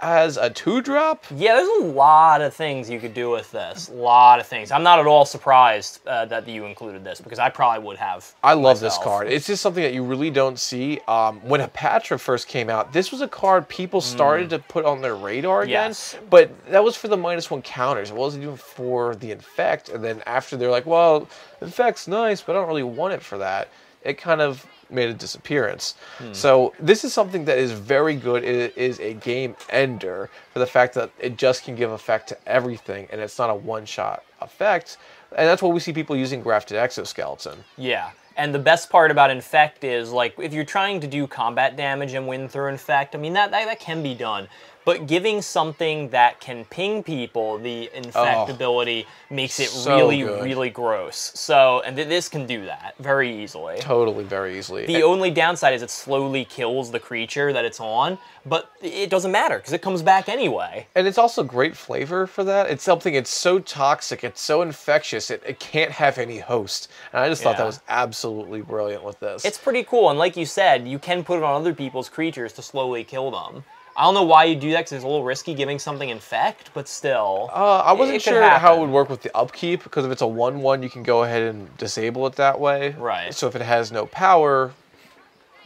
as 0.00 0.36
a 0.36 0.50
two 0.50 0.80
drop. 0.80 1.24
Yeah, 1.34 1.54
there's 1.54 1.82
a 1.82 1.86
lot 1.86 2.40
of 2.40 2.54
things 2.54 2.88
you 2.88 2.98
could 3.00 3.14
do 3.14 3.30
with 3.30 3.50
this. 3.52 3.88
A 3.88 3.92
lot 3.92 4.40
of 4.40 4.46
things. 4.46 4.70
I'm 4.70 4.82
not 4.82 4.98
at 4.98 5.06
all 5.06 5.24
surprised 5.24 6.00
uh, 6.06 6.24
that 6.26 6.48
you 6.48 6.64
included 6.64 7.04
this 7.04 7.20
because 7.20 7.38
I 7.38 7.50
probably 7.50 7.84
would 7.84 7.98
have. 7.98 8.34
I 8.42 8.54
love 8.54 8.80
this 8.80 8.98
card. 8.98 9.28
It's 9.28 9.46
just 9.46 9.62
something 9.62 9.82
that 9.82 9.92
you 9.92 10.02
really 10.02 10.30
don't 10.30 10.58
see. 10.58 11.00
Um, 11.06 11.40
when 11.40 11.60
Hapatra 11.60 12.18
first 12.18 12.48
came 12.48 12.70
out, 12.70 12.92
this 12.92 13.12
was 13.12 13.20
a 13.20 13.28
card 13.28 13.68
people 13.68 14.00
started 14.00 14.50
to 14.50 14.58
put 14.58 14.84
on 14.84 15.00
their 15.00 15.16
radar 15.16 15.62
again. 15.62 15.90
Yes. 15.90 16.16
But 16.28 16.50
that 16.66 16.82
was 16.82 16.96
for 16.96 17.08
the 17.08 17.16
minus 17.16 17.50
one 17.50 17.62
counters. 17.62 18.10
It 18.10 18.16
wasn't 18.16 18.44
even 18.44 18.56
for 18.56 19.14
the 19.16 19.30
infect. 19.30 19.88
And 19.88 20.02
then 20.02 20.22
after 20.26 20.56
they're 20.56 20.70
like, 20.70 20.86
well, 20.86 21.28
infect's 21.60 22.08
nice, 22.08 22.40
but 22.40 22.56
I 22.56 22.58
don't 22.58 22.68
really 22.68 22.82
want 22.82 23.14
it 23.14 23.22
for 23.22 23.38
that. 23.38 23.68
It 24.02 24.16
kind 24.16 24.40
of 24.40 24.66
made 24.92 25.08
a 25.08 25.14
disappearance. 25.14 25.94
Hmm. 26.18 26.32
So 26.32 26.72
this 26.78 27.04
is 27.04 27.12
something 27.12 27.44
that 27.46 27.58
is 27.58 27.72
very 27.72 28.16
good. 28.16 28.44
It 28.44 28.76
is 28.76 28.98
a 29.00 29.14
game 29.14 29.56
ender 29.68 30.30
for 30.52 30.58
the 30.58 30.66
fact 30.66 30.94
that 30.94 31.10
it 31.18 31.36
just 31.36 31.64
can 31.64 31.76
give 31.76 31.90
effect 31.90 32.28
to 32.28 32.48
everything, 32.48 33.08
and 33.10 33.20
it's 33.20 33.38
not 33.38 33.50
a 33.50 33.54
one-shot 33.54 34.24
effect. 34.40 34.96
And 35.36 35.46
that's 35.46 35.62
what 35.62 35.72
we 35.72 35.80
see 35.80 35.92
people 35.92 36.16
using 36.16 36.42
grafted 36.42 36.76
exoskeleton. 36.76 37.64
Yeah. 37.76 38.10
And 38.36 38.54
the 38.54 38.58
best 38.58 38.88
part 38.88 39.10
about 39.10 39.30
Infect 39.30 39.84
is, 39.84 40.12
like, 40.12 40.34
if 40.38 40.54
you're 40.54 40.64
trying 40.64 41.00
to 41.00 41.06
do 41.06 41.26
combat 41.26 41.76
damage 41.76 42.14
and 42.14 42.26
win 42.26 42.48
through 42.48 42.68
Infect, 42.68 43.14
I 43.14 43.18
mean, 43.18 43.34
that, 43.34 43.50
that, 43.50 43.66
that 43.66 43.80
can 43.80 44.02
be 44.02 44.14
done. 44.14 44.48
But 44.90 45.06
giving 45.06 45.40
something 45.40 46.08
that 46.08 46.40
can 46.40 46.64
ping 46.64 47.04
people 47.04 47.58
the 47.58 47.88
Infect 47.94 48.16
Oh, 48.16 48.52
ability 48.52 49.06
makes 49.30 49.60
it 49.60 49.68
so 49.68 49.96
really, 49.96 50.22
good. 50.22 50.42
really 50.42 50.68
gross. 50.68 51.30
So, 51.36 51.80
and 51.86 51.94
th- 51.94 52.08
this 52.08 52.28
can 52.28 52.44
do 52.44 52.64
that 52.64 52.96
very 52.98 53.30
easily. 53.40 53.78
Totally, 53.78 54.24
very 54.24 54.58
easily. 54.58 54.86
The 54.86 55.04
only 55.04 55.30
downside 55.30 55.74
is 55.74 55.82
it 55.82 55.90
slowly 55.90 56.44
kills 56.44 56.90
the 56.90 56.98
creature 56.98 57.52
that 57.52 57.64
it's 57.64 57.78
on, 57.78 58.18
but 58.44 58.72
it 58.82 59.10
doesn't 59.10 59.30
matter 59.30 59.58
because 59.58 59.72
it 59.72 59.80
comes 59.80 60.02
back 60.02 60.28
anyway. 60.28 60.88
and 60.96 61.06
it's 61.06 61.18
also 61.18 61.44
great 61.44 61.76
flavor 61.76 62.26
for 62.26 62.42
that. 62.42 62.68
It's 62.68 62.82
something. 62.82 63.14
It's 63.14 63.30
so 63.30 63.60
toxic. 63.60 64.24
It's 64.24 64.40
so 64.40 64.60
infectious. 64.62 65.30
It, 65.30 65.40
it 65.46 65.60
can't 65.60 65.92
have 65.92 66.18
any 66.18 66.38
host. 66.40 66.88
And 67.12 67.22
I 67.22 67.28
just 67.28 67.44
thought 67.44 67.58
that 67.58 67.64
was 67.64 67.80
absolutely 67.88 68.62
brilliant 68.62 69.04
with 69.04 69.20
this. 69.20 69.44
It's 69.44 69.56
pretty 69.58 69.84
cool, 69.84 70.10
and 70.10 70.18
like 70.18 70.36
you 70.36 70.46
said, 70.46 70.88
you 70.88 70.98
can 70.98 71.22
put 71.22 71.36
it 71.38 71.44
on 71.44 71.60
other 71.60 71.74
people's 71.74 72.08
creatures 72.08 72.52
to 72.54 72.62
slowly 72.62 73.04
kill 73.04 73.30
them. 73.30 73.62
I 74.00 74.04
don't 74.04 74.14
know 74.14 74.22
why 74.22 74.44
you 74.44 74.56
do 74.56 74.70
that 74.70 74.78
because 74.78 74.92
it's 74.92 75.04
a 75.04 75.06
little 75.06 75.24
risky 75.24 75.52
giving 75.52 75.78
something 75.78 76.08
infect, 76.08 76.70
but 76.72 76.88
still. 76.88 77.50
Uh, 77.52 77.80
I 77.84 77.92
wasn't 77.92 78.22
sure 78.22 78.42
how 78.48 78.76
it 78.76 78.80
would 78.80 78.88
work 78.88 79.10
with 79.10 79.20
the 79.20 79.36
upkeep 79.36 79.82
because 79.84 80.06
if 80.06 80.10
it's 80.10 80.22
a 80.22 80.26
one-one, 80.26 80.82
you 80.82 80.88
can 80.88 81.02
go 81.02 81.22
ahead 81.22 81.42
and 81.42 81.76
disable 81.76 82.26
it 82.26 82.36
that 82.36 82.58
way. 82.58 82.94
Right. 82.98 83.34
So 83.34 83.46
if 83.46 83.54
it 83.54 83.60
has 83.60 83.92
no 83.92 84.06
power, 84.06 84.72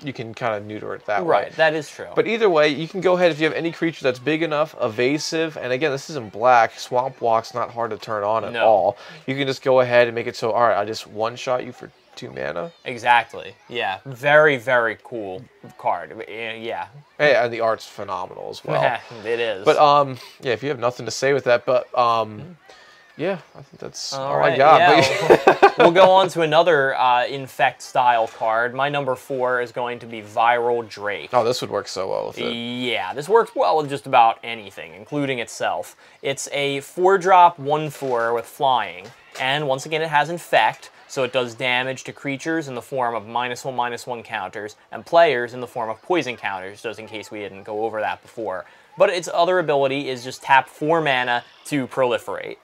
you 0.02 0.12
can 0.12 0.34
kind 0.34 0.56
of 0.56 0.64
neuter 0.66 0.96
it 0.96 1.06
that 1.06 1.24
way. 1.24 1.30
right, 1.44 1.52
that 1.52 1.74
is 1.74 1.88
true. 1.88 2.08
But 2.16 2.26
either 2.26 2.50
way, 2.50 2.70
you 2.70 2.88
can 2.88 3.00
go 3.00 3.14
ahead 3.14 3.30
if 3.30 3.38
you 3.38 3.44
have 3.46 3.54
any 3.54 3.70
creature 3.70 4.02
that's 4.02 4.18
big 4.18 4.42
enough, 4.42 4.74
evasive, 4.80 5.56
and 5.56 5.72
again, 5.72 5.92
this 5.92 6.10
isn't 6.10 6.32
black. 6.32 6.76
Swamp 6.76 7.20
Walk's 7.20 7.54
not 7.54 7.70
hard 7.70 7.92
to 7.92 7.98
turn 7.98 8.24
on 8.24 8.44
at 8.44 8.52
No. 8.52 8.64
all. 8.66 8.96
You 9.28 9.36
can 9.36 9.46
just 9.46 9.62
go 9.62 9.78
ahead 9.78 10.08
and 10.08 10.14
make 10.16 10.26
it 10.26 10.34
so, 10.34 10.50
all 10.50 10.62
right, 10.66 10.76
I 10.76 10.84
just 10.84 11.06
one-shot 11.06 11.64
you 11.64 11.70
for 11.70 11.88
two 12.16 12.30
mana. 12.30 12.72
exactly. 12.84 13.54
Yeah, 13.68 13.98
very, 14.06 14.56
very 14.56 14.98
cool 15.02 15.44
card. 15.78 16.24
Eh, 16.28 16.54
Yeah, 16.56 16.86
and 17.18 17.52
the 17.52 17.60
art's 17.60 17.86
phenomenal 17.86 18.48
as 18.50 18.64
well. 18.64 19.00
it 19.24 19.40
is. 19.40 19.64
But 19.64 19.76
um, 19.78 20.18
yeah, 20.40 20.52
if 20.52 20.62
you 20.62 20.68
have 20.70 20.78
nothing 20.78 21.06
to 21.06 21.12
say 21.12 21.32
with 21.32 21.44
that, 21.44 21.64
but 21.66 21.96
um, 21.98 22.56
yeah, 23.16 23.38
I 23.54 23.62
think 23.62 23.78
that's 23.78 24.12
all, 24.12 24.32
I 24.34 24.38
right, 24.38 24.58
got. 24.58 24.80
yeah, 24.80 25.38
But- 25.46 25.74
we'll 25.78 25.92
go 25.92 26.10
on 26.10 26.28
to 26.30 26.40
another 26.42 26.96
uh, 26.96 27.26
infect 27.26 27.80
style 27.82 28.26
card. 28.26 28.74
My 28.74 28.88
number 28.88 29.14
four 29.14 29.60
is 29.60 29.70
going 29.70 30.00
to 30.00 30.06
be 30.06 30.20
Viral 30.20 30.88
Drake. 30.88 31.30
oh, 31.32 31.44
this 31.44 31.60
would 31.60 31.70
work 31.70 31.86
so 31.86 32.08
well 32.10 32.26
with 32.28 32.38
it. 32.38 32.52
Yeah, 32.52 33.14
this 33.14 33.28
works 33.28 33.52
well 33.54 33.76
with 33.76 33.88
just 33.88 34.06
about 34.06 34.38
anything, 34.42 34.94
including 34.94 35.38
itself. 35.38 35.96
It's 36.22 36.48
a 36.52 36.78
4-drop 36.78 37.56
1-4 37.58 38.34
with 38.34 38.46
flying, 38.46 39.06
and 39.40 39.68
once 39.68 39.86
again 39.86 40.02
it 40.02 40.08
has 40.08 40.28
Infect, 40.28 40.90
so 41.14 41.22
it 41.22 41.32
does 41.32 41.54
damage 41.54 42.02
to 42.02 42.12
creatures 42.12 42.66
in 42.66 42.74
the 42.74 42.82
form 42.82 43.14
of 43.14 43.24
minus 43.24 43.64
1, 43.64 43.76
minus 43.76 44.04
1 44.04 44.24
counters, 44.24 44.74
and 44.90 45.06
players 45.06 45.54
in 45.54 45.60
the 45.60 45.66
form 45.68 45.88
of 45.88 46.02
poison 46.02 46.36
counters, 46.36 46.82
just 46.82 46.98
in 46.98 47.06
case 47.06 47.30
we 47.30 47.38
didn't 47.38 47.62
go 47.62 47.84
over 47.84 48.00
that 48.00 48.20
before. 48.20 48.64
But 48.98 49.10
its 49.10 49.28
other 49.32 49.60
ability 49.60 50.08
is 50.08 50.24
just 50.24 50.42
tap 50.42 50.68
4 50.68 51.00
mana 51.00 51.44
to 51.66 51.86
proliferate. 51.86 52.56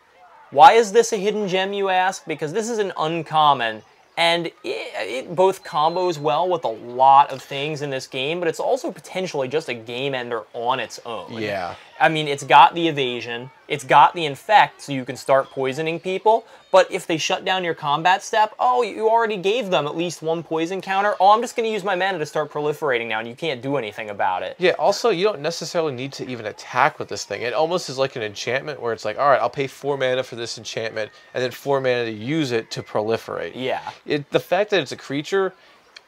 Why 0.50 0.73
is 0.73 0.91
this 0.91 1.12
a 1.12 1.17
hidden 1.17 1.47
gem, 1.47 1.73
you 1.73 1.91
ask? 1.91 2.26
Because 2.26 2.52
this 2.52 2.69
is 2.69 2.79
an 2.79 2.93
uncommon, 2.97 3.82
and 4.17 4.47
it, 4.47 4.55
it 4.64 5.37
both 5.37 5.62
combos 5.62 6.19
well 6.19 6.49
with 6.49 6.64
a 6.64 6.69
lot 6.69 7.31
of 7.31 7.41
things 7.41 7.82
in 7.82 7.91
this 7.91 8.08
game, 8.08 8.41
but 8.41 8.49
it's 8.49 8.58
also 8.58 8.91
potentially 8.91 9.47
just 9.47 9.69
a 9.69 9.75
game 9.75 10.12
ender 10.12 10.43
on 10.55 10.81
its 10.81 10.99
own. 11.06 11.35
Yeah. 11.35 11.76
I 12.00 12.08
mean, 12.08 12.29
it's 12.29 12.44
got 12.44 12.75
the 12.75 12.88
evasion, 12.88 13.50
it's 13.69 13.85
got 13.85 14.14
the 14.14 14.25
infect, 14.25 14.81
so 14.81 14.93
you 14.93 15.05
can 15.05 15.17
start 15.17 15.50
poisoning 15.50 16.00
people. 16.00 16.47
But 16.73 16.91
if 16.91 17.06
they 17.06 17.19
shut 17.19 17.44
down 17.44 17.62
your 17.62 17.75
combat 17.75 18.23
step, 18.23 18.55
oh, 18.58 18.82
you 18.82 19.08
already 19.08 19.37
gave 19.37 19.70
them 19.70 19.87
at 19.87 19.97
least 19.97 20.23
one 20.23 20.43
poison 20.43 20.81
counter. 20.81 21.14
Oh, 21.20 21.32
I'm 21.32 21.43
just 21.43 21.56
going 21.56 21.69
to 21.69 21.73
use 21.73 21.85
my 21.85 21.94
mana 21.94 22.19
to 22.19 22.25
start 22.25 22.50
proliferating 22.50 23.08
now, 23.08 23.19
and 23.19 23.29
you 23.29 23.35
can't 23.35 23.61
do 23.61 23.76
anything 23.76 24.08
about 24.08 24.43
it. 24.43 24.57
Yeah, 24.59 24.73
also, 24.78 25.11
you 25.11 25.25
don't 25.25 25.40
necessarily 25.40 25.92
need 25.92 26.12
to 26.14 26.26
even 26.26 26.47
attack 26.47 26.99
with 26.99 27.09
this 27.09 27.25
thing. 27.25 27.42
It 27.42 27.52
almost 27.52 27.90
is 27.90 27.99
like 27.99 28.16
an 28.16 28.23
enchantment 28.23 28.80
where 28.80 28.95
it's 28.95 29.04
like, 29.04 29.19
all 29.19 29.28
right, 29.28 29.40
I'll 29.40 29.50
pay 29.50 29.66
four 29.66 29.99
mana 29.99 30.23
for 30.23 30.37
this 30.37 30.57
enchantment, 30.57 31.11
and 31.35 31.42
then 31.45 31.50
four 31.50 31.83
mana 31.83 32.07
to 32.07 32.12
use 32.12 32.50
it 32.50 32.71
to 32.71 32.83
proliferate. 32.83 33.52
Yeah. 33.54 33.90
It, 34.07 34.30
the 34.30 34.40
fact 34.40 34.71
that 34.71 34.80
it's 34.80 34.92
a 34.92 34.97
creature 34.97 35.52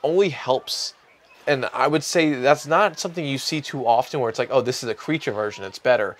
only 0.02 0.30
helps. 0.30 0.94
And 1.46 1.66
I 1.72 1.88
would 1.88 2.04
say 2.04 2.32
that's 2.34 2.66
not 2.66 2.98
something 2.98 3.24
you 3.24 3.38
see 3.38 3.60
too 3.60 3.86
often 3.86 4.20
where 4.20 4.30
it's 4.30 4.38
like, 4.38 4.50
oh, 4.50 4.60
this 4.60 4.82
is 4.82 4.88
a 4.88 4.94
creature 4.94 5.32
version, 5.32 5.64
it's 5.64 5.78
better. 5.78 6.16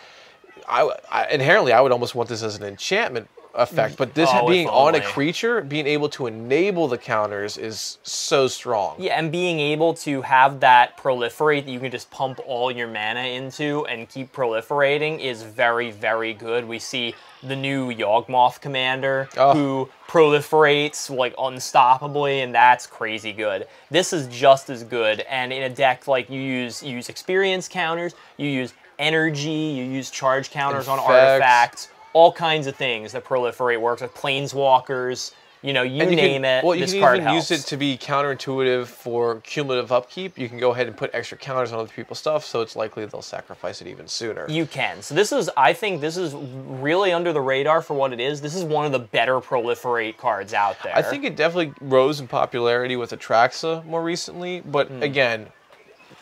I, 0.69 0.91
I 1.11 1.29
inherently, 1.29 1.73
I 1.73 1.81
would 1.81 1.93
almost 1.93 2.14
want 2.14 2.29
this 2.29 2.43
as 2.43 2.57
an 2.57 2.64
enchantment 2.64 3.29
effect, 3.54 3.97
but 3.97 4.14
this 4.14 4.30
Oh, 4.32 4.49
being 4.49 4.68
on 4.68 4.94
a 4.94 5.00
creature, 5.00 5.61
being 5.61 5.87
able 5.87 6.09
to 6.11 6.26
enable 6.26 6.88
the 6.88 6.97
counters 6.99 7.59
is 7.59 7.99
so 8.02 8.49
strong. 8.49 8.97
Yeah, 8.99 9.18
and 9.18 9.30
being 9.30 9.61
able 9.61 9.94
to 9.94 10.23
have 10.23 10.61
that 10.61 10.97
proliferate 10.97 11.64
that 11.66 11.71
you 11.71 11.80
can 11.80 11.90
just 11.90 12.11
pump 12.11 12.40
all 12.47 12.71
your 12.71 12.88
mana 12.88 13.21
into 13.21 13.85
and 13.87 14.09
keep 14.09 14.32
proliferating 14.32 15.21
is 15.21 15.42
very, 15.42 15.90
very 15.90 16.32
good. 16.32 16.66
We 16.66 16.78
see 16.78 17.14
the 17.42 17.56
new 17.56 17.92
Yawgmoth 17.92 18.61
commander 18.61 19.28
Oh. 19.37 19.52
who 19.52 19.90
proliferates 20.09 21.14
like 21.14 21.35
unstoppably, 21.37 22.42
and 22.42 22.54
that's 22.54 22.87
crazy 22.87 23.32
good. 23.32 23.66
This 23.90 24.12
is 24.12 24.26
just 24.28 24.71
as 24.71 24.85
good, 24.85 25.21
and 25.21 25.52
in 25.52 25.62
a 25.64 25.68
deck 25.68 26.06
like 26.06 26.30
you 26.30 26.40
use 26.40 26.82
you 26.82 26.97
use 26.97 27.09
experience 27.09 27.68
counters, 27.68 28.14
you 28.37 28.49
use 28.49 28.73
energy, 28.99 29.50
you 29.50 29.85
use 29.85 30.11
charge 30.11 30.50
counters 30.50 30.87
on 30.88 30.99
artifacts, 30.99 31.88
all 32.12 32.33
kinds 32.33 32.66
of 32.66 32.76
things 32.76 33.12
that 33.12 33.25
proliferate 33.25 33.81
works 33.81 34.02
with 34.02 34.14
planeswalkers. 34.14 35.33
You 35.64 35.73
know, 35.73 35.83
you, 35.85 36.02
you 36.02 36.16
name 36.16 36.42
can, 36.42 36.45
it. 36.45 36.64
Well, 36.64 36.75
you 36.75 36.87
can 36.87 36.97
even 36.97 37.21
helps. 37.21 37.50
use 37.50 37.61
it 37.61 37.69
to 37.69 37.76
be 37.76 37.97
counterintuitive 37.97 38.87
for 38.87 39.37
cumulative 39.42 39.92
upkeep. 39.92 40.37
You 40.37 40.49
can 40.49 40.59
go 40.59 40.73
ahead 40.73 40.88
and 40.88 40.97
put 40.97 41.14
extra 41.14 41.38
counters 41.38 41.71
on 41.71 41.78
other 41.78 41.88
people's 41.88 42.19
stuff, 42.19 42.45
so 42.45 42.62
it's 42.62 42.75
likely 42.75 43.07
they'll 43.07 43.23
sacrifice 43.23 43.81
it 43.81 43.87
even 43.87 44.09
sooner. 44.09 44.45
You 44.49 44.66
can. 44.66 45.02
So 45.02 45.14
this 45.14 45.31
is, 45.31 45.49
I 45.57 45.73
think, 45.73 46.00
this 46.00 46.16
is 46.16 46.35
really 46.35 47.12
under 47.12 47.33
the 47.33 47.40
radar 47.40 47.81
for 47.81 47.95
what 47.95 48.12
it 48.12 48.19
is. 48.19 48.40
This 48.40 48.57
is 48.57 48.64
one 48.64 48.87
of 48.87 48.90
the 48.92 48.99
better 48.99 49.38
proliferate 49.38 50.16
cards 50.16 50.52
out 50.52 50.83
there. 50.83 50.97
I 50.97 51.02
think 51.02 51.23
it 51.23 51.37
definitely 51.37 51.75
rose 51.81 52.19
in 52.19 52.26
popularity 52.26 52.97
with 52.97 53.12
Atraxa 53.12 53.85
more 53.87 54.02
recently, 54.02 54.62
but 54.62 54.88
Hmm. 54.88 55.00
again, 55.04 55.47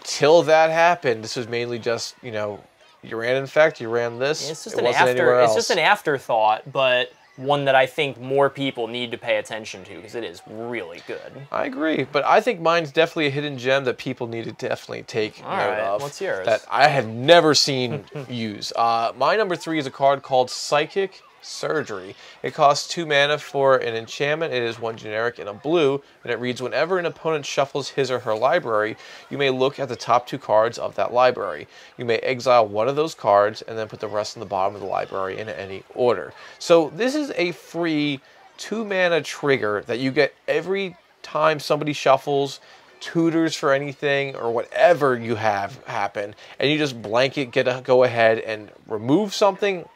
till 0.03 0.43
that 0.43 0.69
happened, 0.69 1.25
this 1.25 1.37
was 1.37 1.49
mainly 1.49 1.79
just 1.79 2.15
you 2.23 2.31
know, 2.31 2.63
you 3.03 3.17
ran 3.17 3.37
infect, 3.37 3.81
you 3.81 3.89
ran 3.89 4.19
this. 4.19 4.49
it's 4.51 4.65
just 4.65 4.77
it 4.77 4.81
an 4.85 4.87
after. 4.87 5.09
anywhere 5.11 5.41
It's 5.43 5.55
just 5.55 5.71
an 5.71 5.79
afterthought, 5.79 6.71
but 6.73 7.13
one 7.37 7.65
that 7.65 7.75
I 7.75 7.87
think 7.87 8.21
more 8.21 8.51
people 8.51 8.87
need 8.87 9.11
to 9.13 9.19
pay 9.19 9.37
attention 9.39 9.83
to 9.85 9.97
because 9.97 10.15
it 10.15 10.25
is 10.25 10.43
really 10.47 11.01
good. 11.07 11.47
I 11.51 11.65
agree, 11.65 12.05
but 12.05 12.25
I 12.25 12.41
think 12.41 12.61
mine's 12.61 12.93
definitely 12.93 13.29
a 13.29 13.31
hidden 13.31 13.57
gem 13.57 13.85
that 13.85 13.97
people 13.97 14.27
need 14.27 14.45
to 14.45 14.53
definitely 14.53 15.05
take 15.05 15.43
All 15.43 15.51
note 15.57 15.69
right, 15.71 15.81
of. 15.81 16.03
what's 16.03 16.21
yours? 16.21 16.45
That 16.47 16.65
I 16.71 16.89
have 16.89 17.07
never 17.09 17.55
seen 17.55 18.05
use. 18.29 18.73
Uh, 18.77 19.13
my 19.17 19.37
number 19.37 19.57
three 19.57 19.79
is 19.79 19.87
a 19.87 19.91
card 19.91 20.23
called 20.23 20.51
Psychic 20.51 21.23
Surgery. 21.43 22.15
It 22.43 22.55
costs 22.55 22.89
two 22.89 23.07
mana 23.07 23.39
for 23.39 23.77
an 23.77 23.95
enchantment. 23.95 24.53
It 24.53 24.63
is 24.63 24.79
one 24.79 24.97
generic 24.97 25.39
and 25.39 25.49
a 25.49 25.55
blue, 25.55 26.03
and 26.23 26.33
it 26.33 26.39
reads 26.39 26.61
Whenever 26.61 26.99
an 26.99 27.07
opponent 27.07 27.47
shuffles 27.47 27.91
his 27.91 28.11
or 28.11 28.21
her 28.21 28.35
library, 28.35 28.97
you 29.31 29.39
may 29.39 29.51
look 29.51 29.79
at 29.79 29.89
the 29.89 29.97
top 29.97 30.27
two 30.27 30.39
cards 30.39 30.79
of 30.79 30.95
that 30.97 31.13
library. 31.13 31.67
You 31.97 32.05
may 32.05 32.19
exile 32.19 32.67
one 32.67 32.89
of 32.89 32.97
those 32.97 33.15
cards 33.15 33.63
and 33.63 33.79
then 33.79 33.89
put 33.89 34.01
the 34.01 34.09
rest 34.09 34.37
in 34.37 34.41
the 34.41 34.47
bottom 34.47 34.75
of 34.75 34.81
the 34.81 34.87
library 34.87 35.39
in 35.39 35.49
any 35.49 35.83
order. 35.95 36.33
So 36.59 36.91
this 36.91 37.15
is 37.15 37.33
a 37.37 37.53
free 37.53 38.21
two 38.57 38.85
mana 38.85 39.23
trigger 39.23 39.83
that 39.87 39.99
you 39.99 40.11
get 40.11 40.35
every 40.47 40.97
time 41.23 41.59
somebody 41.59 41.93
shuffles 41.93 42.61
tutors 43.01 43.57
for 43.57 43.73
anything 43.73 44.37
or 44.37 44.53
whatever 44.53 45.17
you 45.17 45.35
have 45.35 45.83
happen 45.87 46.35
and 46.59 46.71
you 46.71 46.77
just 46.77 47.01
blanket 47.01 47.51
get 47.51 47.67
a 47.67 47.81
go 47.83 48.05
ahead 48.05 48.39
and 48.41 48.71
remove 48.87 49.33
something 49.33 49.89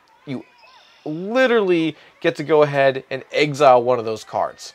literally 1.04 1.96
get 2.20 2.36
to 2.36 2.44
go 2.44 2.62
ahead 2.62 3.04
and 3.10 3.24
exile 3.32 3.82
one 3.82 3.98
of 3.98 4.04
those 4.04 4.24
cards. 4.24 4.74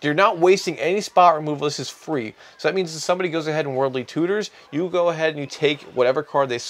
You're 0.00 0.14
not 0.14 0.38
wasting 0.38 0.78
any 0.78 1.00
spot 1.00 1.34
removal. 1.34 1.66
This 1.66 1.80
is 1.80 1.90
free. 1.90 2.34
So 2.56 2.68
that 2.68 2.74
means 2.74 2.94
if 2.94 3.02
somebody 3.02 3.30
goes 3.30 3.48
ahead 3.48 3.66
and 3.66 3.74
worldly 3.74 4.04
tutors, 4.04 4.52
you 4.70 4.88
go 4.88 5.08
ahead 5.08 5.30
and 5.30 5.40
you 5.40 5.46
take 5.46 5.82
whatever 5.94 6.22
card 6.22 6.50
they 6.50 6.60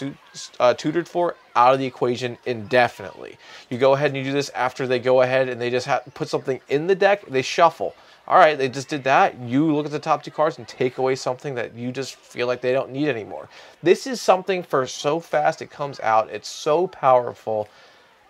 uh, 0.58 0.72
tutored 0.72 1.06
for 1.06 1.36
out 1.54 1.74
of 1.74 1.78
the 1.78 1.84
equation 1.84 2.38
indefinitely. 2.46 3.36
You 3.68 3.76
go 3.76 3.92
ahead 3.92 4.08
and 4.08 4.16
you 4.16 4.24
do 4.24 4.32
this 4.32 4.48
after 4.50 4.86
they 4.86 4.98
go 4.98 5.20
ahead 5.20 5.50
and 5.50 5.60
they 5.60 5.68
just 5.68 5.88
put 6.14 6.28
something 6.28 6.60
in 6.68 6.86
the 6.86 6.94
deck, 6.94 7.26
they 7.26 7.42
shuffle. 7.42 7.94
All 8.26 8.38
right, 8.38 8.56
they 8.56 8.68
just 8.68 8.88
did 8.88 9.04
that. 9.04 9.38
You 9.38 9.74
look 9.74 9.86
at 9.86 9.92
the 9.92 9.98
top 9.98 10.22
two 10.22 10.30
cards 10.30 10.58
and 10.58 10.66
take 10.66 10.98
away 10.98 11.14
something 11.14 11.54
that 11.54 11.74
you 11.74 11.92
just 11.92 12.14
feel 12.14 12.46
like 12.46 12.60
they 12.60 12.72
don't 12.72 12.90
need 12.90 13.08
anymore. 13.08 13.48
This 13.82 14.06
is 14.06 14.20
something 14.20 14.62
for 14.62 14.86
so 14.86 15.20
fast 15.20 15.60
it 15.60 15.70
comes 15.70 16.00
out. 16.00 16.30
It's 16.30 16.48
so 16.48 16.86
powerful. 16.86 17.68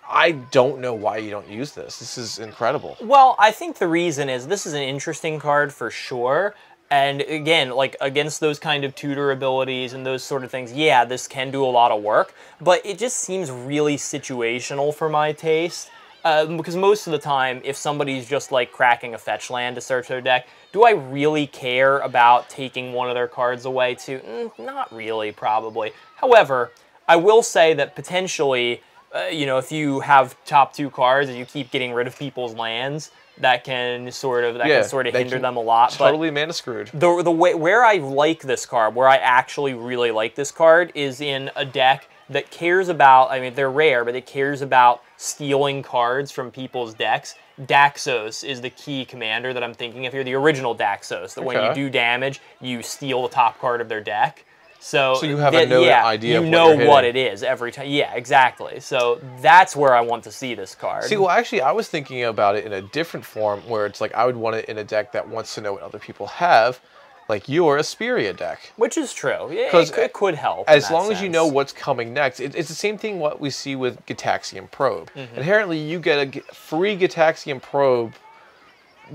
I 0.08 0.32
don't 0.32 0.80
know 0.80 0.94
why 0.94 1.18
you 1.18 1.30
don't 1.30 1.48
use 1.48 1.72
this. 1.72 1.98
This 1.98 2.16
is 2.16 2.38
incredible. 2.38 2.96
Well, 3.00 3.36
I 3.38 3.50
think 3.50 3.76
the 3.76 3.88
reason 3.88 4.28
is 4.30 4.46
this 4.46 4.66
is 4.66 4.72
an 4.72 4.82
interesting 4.82 5.38
card 5.38 5.72
for 5.72 5.90
sure. 5.90 6.54
And 6.90 7.20
again, 7.20 7.70
like 7.70 7.96
against 8.00 8.40
those 8.40 8.58
kind 8.58 8.84
of 8.84 8.94
tutor 8.94 9.30
abilities 9.30 9.92
and 9.92 10.06
those 10.06 10.24
sort 10.24 10.44
of 10.44 10.50
things, 10.50 10.72
yeah, 10.72 11.04
this 11.04 11.28
can 11.28 11.50
do 11.50 11.62
a 11.62 11.68
lot 11.68 11.92
of 11.92 12.02
work, 12.02 12.32
but 12.60 12.84
it 12.86 12.96
just 12.96 13.18
seems 13.18 13.50
really 13.50 13.96
situational 13.96 14.94
for 14.94 15.10
my 15.10 15.32
taste. 15.32 15.90
Um, 16.24 16.56
because 16.56 16.74
most 16.74 17.06
of 17.06 17.12
the 17.12 17.18
time, 17.18 17.60
if 17.62 17.76
somebody's 17.76 18.26
just 18.28 18.50
like 18.50 18.72
cracking 18.72 19.14
a 19.14 19.18
fetch 19.18 19.50
land 19.50 19.76
to 19.76 19.80
search 19.80 20.08
their 20.08 20.20
deck, 20.20 20.48
do 20.72 20.84
I 20.84 20.90
really 20.92 21.46
care 21.46 21.98
about 21.98 22.50
taking 22.50 22.92
one 22.92 23.08
of 23.08 23.14
their 23.14 23.28
cards 23.28 23.66
away 23.66 23.94
too? 23.94 24.20
Mm, 24.26 24.58
not 24.58 24.92
really, 24.92 25.30
probably. 25.30 25.92
However, 26.16 26.72
I 27.06 27.16
will 27.16 27.42
say 27.42 27.72
that 27.74 27.94
potentially 27.94 28.82
uh, 29.14 29.26
you 29.26 29.46
know, 29.46 29.58
if 29.58 29.72
you 29.72 30.00
have 30.00 30.36
top 30.44 30.72
two 30.72 30.90
cards 30.90 31.28
and 31.28 31.38
you 31.38 31.44
keep 31.44 31.70
getting 31.70 31.92
rid 31.92 32.06
of 32.06 32.18
people's 32.18 32.54
lands, 32.54 33.10
that 33.38 33.64
can 33.64 34.10
sort 34.10 34.44
of 34.44 34.56
that 34.56 34.66
Yeah, 34.66 34.80
can 34.80 34.88
sort 34.88 35.06
of 35.06 35.14
hinder 35.14 35.38
them 35.38 35.56
a 35.56 35.60
lot. 35.60 35.92
Totally 35.92 36.30
mana 36.30 36.52
screwed. 36.52 36.88
The 36.92 37.22
the 37.22 37.30
way 37.30 37.54
where 37.54 37.84
I 37.84 37.94
like 37.94 38.42
this 38.42 38.66
card, 38.66 38.94
where 38.94 39.08
I 39.08 39.16
actually 39.16 39.74
really 39.74 40.10
like 40.10 40.34
this 40.34 40.50
card, 40.50 40.92
is 40.94 41.20
in 41.20 41.50
a 41.56 41.64
deck 41.64 42.08
that 42.30 42.50
cares 42.50 42.88
about. 42.88 43.30
I 43.30 43.40
mean, 43.40 43.54
they're 43.54 43.70
rare, 43.70 44.04
but 44.04 44.14
it 44.14 44.26
cares 44.26 44.60
about 44.60 45.02
stealing 45.16 45.82
cards 45.82 46.30
from 46.30 46.50
people's 46.50 46.94
decks. 46.94 47.34
Daxos 47.62 48.44
is 48.44 48.60
the 48.60 48.70
key 48.70 49.04
commander 49.04 49.52
that 49.52 49.64
I'm 49.64 49.74
thinking 49.74 50.06
of 50.06 50.12
here. 50.12 50.22
The 50.22 50.34
original 50.34 50.76
Daxos, 50.76 51.34
that 51.34 51.42
when 51.42 51.56
you 51.64 51.74
do 51.74 51.90
damage, 51.90 52.40
you 52.60 52.82
steal 52.82 53.22
the 53.22 53.28
top 53.28 53.58
card 53.58 53.80
of 53.80 53.88
their 53.88 54.00
deck. 54.00 54.44
So, 54.80 55.16
So 55.20 55.26
you 55.26 55.36
have 55.38 55.54
a 55.54 55.66
no 55.66 55.82
yeah, 55.82 56.06
idea 56.06 56.36
You 56.36 56.42
what 56.42 56.50
know 56.50 56.72
you're 56.72 56.88
what 56.88 57.04
it 57.04 57.16
is 57.16 57.42
every 57.42 57.72
time. 57.72 57.88
Yeah, 57.88 58.14
exactly. 58.14 58.80
So 58.80 59.20
that's 59.40 59.74
where 59.74 59.94
I 59.94 60.00
want 60.00 60.24
to 60.24 60.32
see 60.32 60.54
this 60.54 60.74
card. 60.74 61.04
See, 61.04 61.16
well, 61.16 61.30
actually, 61.30 61.62
I 61.62 61.72
was 61.72 61.88
thinking 61.88 62.24
about 62.24 62.56
it 62.56 62.64
in 62.64 62.72
a 62.72 62.82
different 62.82 63.26
form 63.26 63.60
where 63.68 63.86
it's 63.86 64.00
like 64.00 64.14
I 64.14 64.24
would 64.24 64.36
want 64.36 64.56
it 64.56 64.66
in 64.66 64.78
a 64.78 64.84
deck 64.84 65.12
that 65.12 65.28
wants 65.28 65.54
to 65.56 65.60
know 65.60 65.72
what 65.72 65.82
other 65.82 65.98
people 65.98 66.26
have, 66.28 66.80
like 67.28 67.48
your 67.48 67.76
Asperia 67.78 68.34
deck. 68.36 68.72
Which 68.76 68.96
is 68.96 69.12
true. 69.12 69.50
Yeah, 69.52 69.62
it, 69.76 69.92
could- 69.92 69.98
it 69.98 70.12
could 70.12 70.34
help. 70.36 70.68
As 70.68 70.90
long 70.90 71.10
as 71.12 71.20
you 71.20 71.28
know 71.28 71.46
what's 71.46 71.72
coming 71.72 72.14
next, 72.14 72.38
it, 72.40 72.54
it's 72.54 72.68
the 72.68 72.74
same 72.74 72.96
thing 72.98 73.18
what 73.18 73.40
we 73.40 73.50
see 73.50 73.74
with 73.76 74.04
Gitaxian 74.06 74.70
Probe. 74.70 75.10
Mm-hmm. 75.14 75.36
Inherently, 75.36 75.78
you 75.78 75.98
get 75.98 76.36
a 76.36 76.40
free 76.54 76.96
Gitaxian 76.96 77.60
Probe 77.60 78.14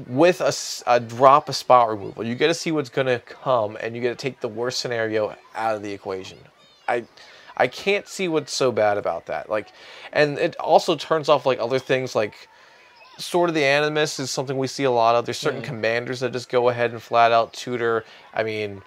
with 0.08 0.42
a 0.88 1.00
drop 1.00 1.50
of 1.50 1.56
spot 1.56 1.90
removal. 1.90 2.24
You 2.24 2.36
get 2.36 2.48
to 2.48 2.54
see 2.54 2.72
what's 2.72 2.90
going 2.90 3.08
to 3.08 3.20
come, 3.20 3.78
and 3.82 3.96
you 3.96 4.02
get 4.02 4.18
to 4.18 4.22
take 4.22 4.40
the 4.42 4.48
worst 4.48 4.80
scenario 4.80 5.36
out 5.56 5.76
of 5.76 5.84
the 5.84 5.92
equation. 5.92 6.38
I, 6.88 7.06
I 7.56 7.68
can't 7.68 8.08
see 8.08 8.28
what's 8.28 8.54
so 8.54 8.72
bad 8.72 8.98
about 8.98 9.28
that. 9.28 9.50
Like, 9.50 9.68
and 10.12 10.38
it 10.40 10.56
also 10.58 10.96
turns 10.96 11.30
off 11.30 11.46
like 11.46 11.60
other 11.60 11.80
things 11.80 12.16
like. 12.16 12.50
Sword 13.20 13.50
of 13.50 13.54
the 13.54 13.62
Animist 13.62 14.20
is 14.20 14.32
something 14.32 14.58
we 14.58 14.66
see 14.66 14.86
a 14.86 14.92
lot 14.92 15.14
of. 15.14 15.26
There's 15.26 15.38
certain 15.38 15.62
Mm. 15.62 15.66
commanders 15.66 16.20
that 16.22 16.32
just 16.34 16.50
go 16.50 16.70
ahead 16.70 16.90
and 16.90 17.00
flat 17.02 17.32
out 17.32 17.54
tutor. 17.54 18.04
I 18.34 18.42
mean, 18.42 18.82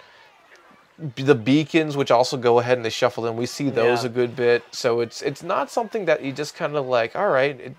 the 1.14 1.36
beacons, 1.36 1.96
which 1.96 2.10
also 2.10 2.36
go 2.36 2.58
ahead 2.58 2.76
and 2.76 2.84
they 2.84 2.90
shuffle 2.90 3.22
them. 3.22 3.36
We 3.36 3.46
see 3.46 3.70
those 3.70 4.02
Yeah. 4.02 4.10
a 4.10 4.12
good 4.12 4.34
bit. 4.34 4.64
So 4.72 4.98
it's 4.98 5.22
it's 5.22 5.44
not 5.44 5.70
something 5.70 6.06
that 6.06 6.22
you 6.22 6.32
just 6.32 6.56
kind 6.56 6.75
of 6.75 6.86
like. 6.86 7.14
All 7.14 7.28
right, 7.28 7.58
it, 7.60 7.76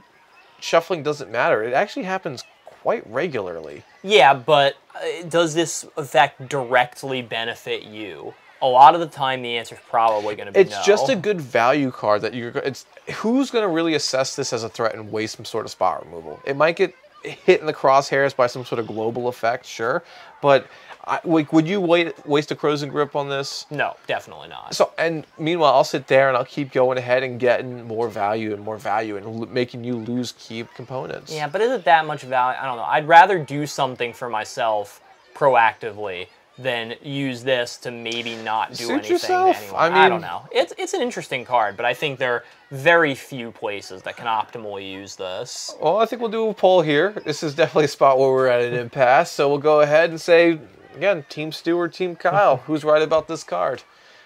shuffling 0.61 1.03
doesn't 1.03 1.29
matter. 1.29 1.63
It 1.63 1.73
actually 1.73 2.03
happens 2.05 2.45
quite 2.87 3.05
regularly. 3.11 3.83
Yeah, 4.01 4.33
but 4.33 4.77
uh, 4.95 5.27
does 5.27 5.53
this 5.53 5.85
effect 5.97 6.47
directly 6.47 7.21
benefit 7.21 7.83
you? 7.83 8.33
A 8.61 8.65
lot 8.65 8.93
of 8.93 9.01
the 9.01 9.07
time, 9.07 9.41
the 9.41 9.57
answer 9.57 9.75
is 9.75 9.81
probably 9.89 10.37
going 10.37 10.45
to 10.45 10.53
be 10.53 10.59
no 10.59 10.61
It's 10.61 10.71
no. 10.71 10.83
just 10.85 11.09
a 11.09 11.15
good 11.17 11.41
value 11.41 11.91
card 11.91 12.21
that 12.21 12.33
you're. 12.33 12.51
It's 12.51 12.85
who's 13.15 13.51
going 13.51 13.63
to 13.63 13.67
really 13.67 13.95
assess 13.95 14.37
this 14.37 14.53
as 14.53 14.63
a 14.63 14.69
threat 14.69 14.95
and 14.95 15.11
waste 15.11 15.35
some 15.35 15.43
sort 15.43 15.65
of 15.65 15.71
spot 15.71 16.05
removal. 16.05 16.39
It 16.45 16.55
might 16.55 16.77
get 16.77 16.95
hit 17.23 17.59
in 17.59 17.65
the 17.65 17.73
crosshairs 17.73 18.35
by 18.35 18.47
some 18.47 18.65
sort 18.65 18.79
of 18.79 18.87
global 18.87 19.27
effect, 19.27 19.65
sure, 19.65 20.03
but. 20.41 20.67
I, 21.09 21.21
like, 21.23 21.53
would 21.53 21.69
you 21.69 21.79
wait, 21.79 22.27
waste 22.27 22.51
a 22.51 22.55
Krosan 22.55 22.89
Grip 22.89 23.15
on 23.15 23.29
this? 23.29 23.65
no, 23.71 23.95
definitely 24.07 24.49
not. 24.49 24.75
So, 24.75 24.91
and 24.97 25.25
meanwhile, 25.39 25.73
I'll 25.73 25.85
sit 25.85 26.05
there 26.07 26.27
and 26.27 26.35
I'll 26.35 26.43
keep 26.43 26.73
going 26.73 26.97
ahead 26.97 27.23
and 27.23 27.39
getting 27.39 27.87
more 27.87 28.09
value 28.09 28.53
and 28.53 28.61
more 28.61 28.75
value 28.75 29.15
and 29.15 29.25
l- 29.25 29.45
making 29.49 29.85
you 29.85 29.95
lose 29.95 30.33
key 30.37 30.67
components. 30.75 31.33
yeah, 31.33 31.47
but 31.47 31.61
is 31.61 31.71
it 31.71 31.85
that 31.85 32.05
much 32.05 32.23
value? 32.23 32.59
I 32.61 32.65
don't 32.65 32.75
know. 32.75 32.83
I'd 32.83 33.07
rather 33.07 33.39
do 33.39 33.65
something 33.65 34.11
for 34.11 34.27
myself 34.29 34.99
proactively 35.33 36.27
than 36.57 36.95
use 37.03 37.43
this 37.43 37.77
to 37.77 37.91
maybe 37.91 38.35
not 38.37 38.69
do 38.69 38.85
Suit 38.85 38.91
anything 38.91 39.11
yourself. 39.11 39.57
to 39.57 39.63
anyone. 39.63 39.93
I 39.93 40.05
I 40.05 40.09
don't 40.09 40.21
know. 40.21 40.43
It's 40.51 40.73
it's 40.77 40.93
an 40.93 41.01
interesting 41.01 41.45
card, 41.45 41.77
but 41.77 41.85
I 41.85 41.93
think 41.93 42.17
there 42.19 42.33
are 42.33 42.43
very 42.71 43.13
few 43.15 43.51
places 43.51 44.01
that 44.03 44.17
can 44.17 44.25
optimally 44.25 44.91
use 44.91 45.15
this. 45.15 45.75
Well, 45.81 45.97
I 45.97 46.05
think 46.05 46.21
we'll 46.21 46.31
do 46.31 46.49
a 46.49 46.53
poll 46.53 46.81
here. 46.81 47.11
This 47.25 47.43
is 47.43 47.53
definitely 47.55 47.85
a 47.85 47.89
spot 47.89 48.17
where 48.17 48.29
we're 48.29 48.47
at 48.47 48.61
an 48.61 48.73
impasse. 48.85 49.31
So 49.31 49.47
we'll 49.49 49.59
go 49.59 49.81
ahead 49.81 50.09
and 50.09 50.19
say, 50.19 50.59
again, 50.95 51.25
Team 51.29 51.51
Stu 51.51 51.77
or 51.77 51.87
Team 51.87 52.15
Kyle, 52.15 52.57
who's 52.65 52.83
right 52.83 53.01
about 53.01 53.27
this 53.27 53.43
card? 53.43 53.83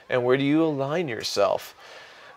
And 0.10 0.24
where 0.24 0.38
do 0.38 0.44
you 0.44 0.64
align 0.64 1.08
yourself? 1.08 1.76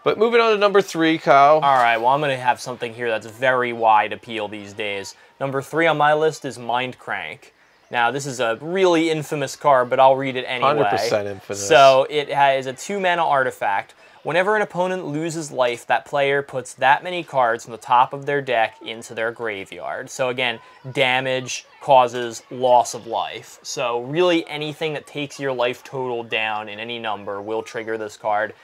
But 0.05 0.19
moving 0.19 0.41
on 0.41 0.53
to 0.53 0.59
number 0.59 0.83
three, 0.83 1.17
Kyle. 1.17 1.55
All 1.61 1.77
right, 1.77 1.97
well, 1.97 2.09
I'm 2.09 2.21
going 2.21 2.31
to 2.31 2.37
have 2.43 2.61
something 2.61 2.93
here 2.93 3.09
that's 3.09 3.27
very 3.27 3.73
wide 3.73 4.13
appeal 4.13 4.49
these 4.49 4.75
days. 4.75 5.15
Number 5.41 5.63
three 5.63 5.87
on 5.87 5.97
my 5.97 6.13
list 6.13 6.45
is 6.45 6.59
Mind 6.59 6.99
Crank. 6.99 7.55
Now, 7.91 8.11
this 8.11 8.27
is 8.27 8.41
a 8.41 8.59
really 8.61 9.11
infamous 9.11 9.57
card, 9.57 9.91
but 9.91 10.01
I'll 10.01 10.17
read 10.17 10.37
it 10.37 10.45
anyway. 10.45 10.75
100% 10.75 11.27
infamous. 11.27 11.69
So, 11.69 12.07
it 12.11 12.29
has 12.29 12.67
a 12.67 12.73
two 12.73 12.99
mana 13.01 13.25
artifact. 13.25 13.95
Whenever 14.23 14.57
an 14.57 14.63
opponent 14.63 15.07
loses 15.07 15.53
life, 15.53 15.87
that 15.87 16.07
player 16.07 16.41
puts 16.41 16.73
that 16.75 17.05
many 17.05 17.23
cards 17.23 17.65
from 17.65 17.73
the 17.73 17.79
top 17.79 18.15
of 18.15 18.25
their 18.25 18.41
deck 18.41 18.77
into 18.81 19.15
their 19.15 19.31
graveyard. 19.31 20.09
So, 20.09 20.31
again, 20.31 20.61
damage 20.93 21.67
causes 21.83 22.43
loss 22.51 22.95
of 22.95 23.07
life. 23.07 23.59
So, 23.63 24.01
really, 24.03 24.47
anything 24.49 24.95
that 24.95 25.07
takes 25.07 25.39
your 25.39 25.53
life 25.53 25.85
total 25.85 26.23
down 26.23 26.71
in 26.71 26.81
any 26.81 26.99
number 26.99 27.43
will 27.43 27.63
trigger 27.63 27.99
this 27.99 28.17
card 28.17 28.55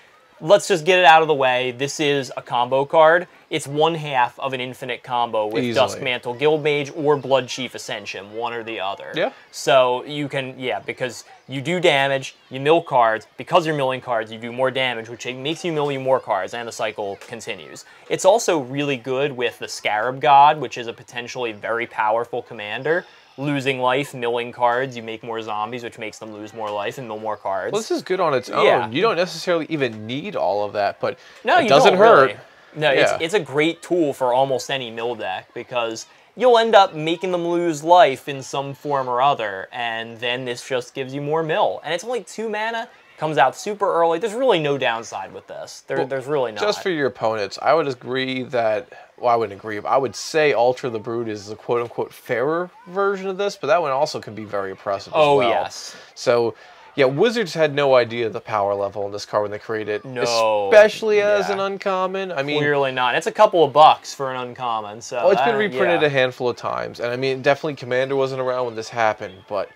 let's 0.41 0.69
just 0.69 0.85
get 0.85 0.99
it 0.99 1.05
out 1.05 1.23
of 1.23 1.29
the 1.29 1.35
way. 1.35 1.73
This 1.73 2.01
is 2.01 2.33
a 2.37 2.43
combo 2.43 2.85
card. 2.85 3.29
It's 3.51 3.67
one 3.67 3.97
half 3.97 4.39
of 4.39 4.53
an 4.53 4.61
infinite 4.61 5.03
combo 5.03 5.47
with 5.47 5.65
Easily. 5.65 6.01
Duskmantle 6.01 6.39
Guildmage 6.39 6.97
or 6.97 7.17
Blood 7.17 7.49
Chief 7.49 7.75
Ascension, 7.75 8.33
one 8.33 8.53
or 8.53 8.63
the 8.63 8.79
other. 8.79 9.13
Yeah. 9.15 9.33
So 9.51 10.05
you 10.05 10.29
can, 10.29 10.59
yeah, 10.59 10.79
because 10.79 11.25
you 11.49 11.61
do 11.61 11.81
damage, 11.81 12.37
you 12.49 12.61
mill 12.61 12.81
cards. 12.81 13.27
Because 13.37 13.67
you're 13.67 13.77
milling 13.77 14.01
cards, 14.01 14.31
you 14.31 14.39
do 14.39 14.53
more 14.53 14.71
damage, 14.71 15.09
which 15.09 15.27
makes 15.27 15.65
you 15.65 15.73
mill 15.73 15.91
you 15.91 15.99
more 15.99 16.21
cards, 16.21 16.55
and 16.55 16.67
the 16.69 16.73
cycle 16.73 17.17
continues. 17.17 17.85
It's 18.09 18.25
also 18.25 18.61
really 18.61 18.97
good 18.97 19.33
with 19.33 19.59
the 19.59 19.69
Scarab 19.69 20.21
God, 20.21 20.61
which 20.61 20.79
is 20.79 20.87
a 20.87 20.93
potentially 20.93 21.53
very 21.53 21.87
powerful 21.87 22.43
commander. 22.43 23.05
Losing 23.39 23.79
life, 23.81 24.13
milling 24.13 24.53
cards, 24.53 24.97
you 24.97 25.03
make 25.03 25.23
more 25.23 25.41
zombies, 25.41 25.83
which 25.83 25.99
makes 25.99 26.19
them 26.19 26.33
lose 26.33 26.53
more 26.53 26.71
life 26.71 26.99
and 26.99 27.09
mill 27.09 27.19
more 27.19 27.37
cards. 27.37 27.73
Well, 27.73 27.81
this 27.81 27.91
is 27.91 28.03
good 28.03 28.21
on 28.21 28.35
its 28.35 28.51
own. 28.51 28.67
Yeah. 28.67 28.91
You 28.91 29.01
don't 29.01 29.17
necessarily 29.17 29.67
even 29.71 30.07
need 30.07 30.37
all 30.37 30.65
of 30.65 30.73
that, 30.75 31.01
but 31.01 31.19
No, 31.45 31.59
it 31.59 31.63
you 31.63 31.69
doesn't 31.69 31.93
don't 31.93 31.99
hurt. 31.99 32.21
really. 32.23 32.37
No, 32.77 32.93
Yeah. 32.93 33.15
it's, 33.15 33.23
it's 33.23 33.35
a 33.35 33.41
great 33.41 33.83
tool 33.83 34.13
for 34.13 34.35
almost 34.35 34.71
any 34.71 34.91
mill 34.91 35.15
deck 35.15 35.49
because 35.55 36.07
you'll 36.37 36.59
end 36.59 36.75
up 36.75 36.95
making 36.95 37.33
them 37.33 37.47
lose 37.47 37.83
life 37.83 38.29
in 38.29 38.43
some 38.43 38.75
form 38.75 39.09
or 39.09 39.23
other, 39.23 39.69
and 39.73 40.19
then 40.21 40.45
this 40.45 40.67
just 40.69 40.95
gives 40.95 41.15
you 41.15 41.21
more 41.23 41.43
mill. 41.43 41.81
And 41.85 41.95
it's 41.95 42.05
only 42.05 42.23
two 42.23 42.49
mana, 42.49 42.89
comes 43.21 43.37
out 43.37 43.55
super 43.55 43.93
early. 43.93 44.19
There's 44.19 44.33
really 44.33 44.59
no 44.59 44.79
downside 44.79 45.33
with 45.35 45.47
this. 45.47 45.85
There, 45.87 46.07
there's 46.07 46.27
really 46.27 46.53
not. 46.53 46.63
Just 46.63 46.83
for 46.83 46.89
your 46.89 47.07
opponents, 47.07 47.59
I 47.61 47.75
would 47.75 47.87
agree 47.87 48.45
that. 48.45 48.89
Well, 49.19 49.29
I 49.29 49.37
wouldn't 49.37 49.61
agree. 49.61 49.79
But 49.79 49.91
I 49.91 49.99
would 49.99 50.17
say 50.17 50.55
Altar 50.55 50.87
of 50.87 50.95
the 50.95 50.99
Brood 50.99 51.29
is 51.29 51.47
the 51.47 51.55
quote 51.55 51.83
unquote 51.83 52.15
fairer 52.15 52.71
version 52.89 53.29
of 53.29 53.37
this, 53.37 53.57
but 53.57 53.67
that 53.67 53.83
one 53.83 53.93
also 53.93 54.21
can 54.21 54.35
be 54.35 54.45
very 54.45 54.71
impressive. 54.71 55.13
Oh, 55.15 55.37
well. 55.37 55.51
yes. 55.51 55.95
So, 56.15 56.55
yeah, 56.95 57.05
Wizards 57.05 57.53
had 57.53 57.75
no 57.75 57.95
idea 57.95 58.31
the 58.31 58.41
power 58.41 58.75
level 58.75 59.05
in 59.05 59.13
this 59.13 59.27
card 59.27 59.43
when 59.43 59.51
they 59.51 59.59
created 59.59 59.97
it, 59.97 60.05
No, 60.07 60.71
especially 60.73 61.21
as 61.21 61.49
yeah. 61.49 61.55
an 61.55 61.61
uncommon. 61.61 62.33
I 62.33 62.43
mean, 62.43 62.59
Clearly 62.59 62.91
not. 62.91 63.15
It's 63.15 63.27
a 63.27 63.33
couple 63.33 63.63
of 63.63 63.75
bucks 63.75 64.15
for 64.15 64.33
an 64.33 64.49
uncommon. 64.49 65.03
So 65.03 65.17
well, 65.19 65.31
it's 65.33 65.43
been 65.43 65.57
reprinted 65.57 66.01
yeah. 66.01 66.07
a 66.07 66.11
handful 66.11 66.49
of 66.49 66.57
times, 66.57 67.01
and 67.01 67.13
I 67.13 67.17
mean, 67.17 67.43
definitely 67.43 67.75
Commander 67.75 68.17
wasn't 68.17 68.41
around 68.41 68.65
when 68.65 68.77
this 68.77 68.89
happened, 68.89 69.35
but 69.47 69.69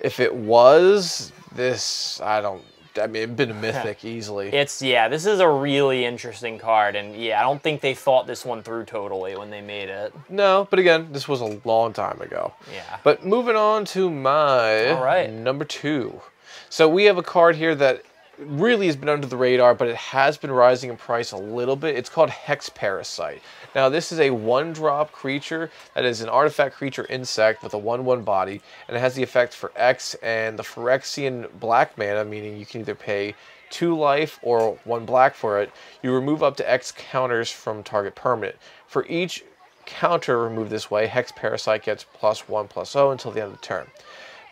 if 0.00 0.20
it 0.20 0.34
was, 0.34 1.32
this 1.54 2.20
I 2.20 2.40
don't. 2.40 2.62
I 3.00 3.06
mean, 3.06 3.22
it'd 3.22 3.36
been 3.36 3.52
a 3.52 3.54
mythic 3.62 4.04
easily. 4.04 4.48
It's 4.48 4.82
yeah, 4.82 5.08
this 5.08 5.24
is 5.26 5.40
a 5.40 5.48
really 5.48 6.04
interesting 6.04 6.58
card, 6.58 6.96
and 6.96 7.14
yeah, 7.14 7.38
I 7.40 7.42
don't 7.42 7.62
think 7.62 7.80
they 7.80 7.94
thought 7.94 8.26
this 8.26 8.44
one 8.44 8.62
through 8.62 8.84
totally 8.84 9.36
when 9.36 9.50
they 9.50 9.60
made 9.60 9.88
it. 9.88 10.12
No, 10.28 10.66
but 10.70 10.78
again, 10.78 11.08
this 11.12 11.28
was 11.28 11.40
a 11.40 11.60
long 11.64 11.92
time 11.92 12.20
ago. 12.20 12.52
Yeah. 12.72 12.98
But 13.04 13.24
moving 13.24 13.56
on 13.56 13.84
to 13.86 14.10
my 14.10 14.88
All 14.90 15.04
right. 15.04 15.30
number 15.30 15.64
two. 15.64 16.20
So 16.68 16.88
we 16.88 17.04
have 17.04 17.18
a 17.18 17.22
card 17.22 17.56
here 17.56 17.74
that 17.76 18.02
really 18.40 18.86
has 18.86 18.96
been 18.96 19.08
under 19.08 19.26
the 19.26 19.36
radar, 19.36 19.74
but 19.74 19.88
it 19.88 19.96
has 19.96 20.36
been 20.36 20.50
rising 20.50 20.90
in 20.90 20.96
price 20.96 21.32
a 21.32 21.36
little 21.36 21.76
bit. 21.76 21.96
It's 21.96 22.08
called 22.08 22.30
Hex 22.30 22.68
Parasite. 22.68 23.42
Now, 23.74 23.88
this 23.88 24.12
is 24.12 24.20
a 24.20 24.30
one 24.30 24.72
drop 24.72 25.12
creature 25.12 25.70
that 25.94 26.04
is 26.04 26.20
an 26.20 26.28
artifact 26.28 26.74
creature 26.74 27.06
insect 27.08 27.62
with 27.62 27.74
a 27.74 27.78
1 27.78 28.04
1 28.04 28.22
body, 28.22 28.60
and 28.88 28.96
it 28.96 29.00
has 29.00 29.14
the 29.14 29.22
effect 29.22 29.54
for 29.54 29.72
X 29.76 30.14
and 30.22 30.58
the 30.58 30.62
Phyrexian 30.62 31.48
black 31.60 31.96
mana, 31.98 32.24
meaning 32.24 32.56
you 32.56 32.66
can 32.66 32.80
either 32.80 32.94
pay 32.94 33.34
two 33.70 33.96
life 33.96 34.38
or 34.42 34.78
one 34.84 35.06
black 35.06 35.34
for 35.34 35.60
it. 35.60 35.70
You 36.02 36.12
remove 36.12 36.42
up 36.42 36.56
to 36.56 36.70
X 36.70 36.92
counters 36.92 37.50
from 37.50 37.82
target 37.82 38.14
permanent. 38.14 38.56
For 38.86 39.06
each 39.06 39.44
counter 39.86 40.38
removed 40.38 40.70
this 40.70 40.90
way, 40.90 41.06
Hex 41.06 41.32
Parasite 41.32 41.84
gets 41.84 42.04
plus 42.04 42.48
1 42.48 42.68
plus 42.68 42.92
0 42.92 43.10
until 43.10 43.30
the 43.30 43.42
end 43.42 43.52
of 43.52 43.60
the 43.60 43.66
turn. 43.66 43.86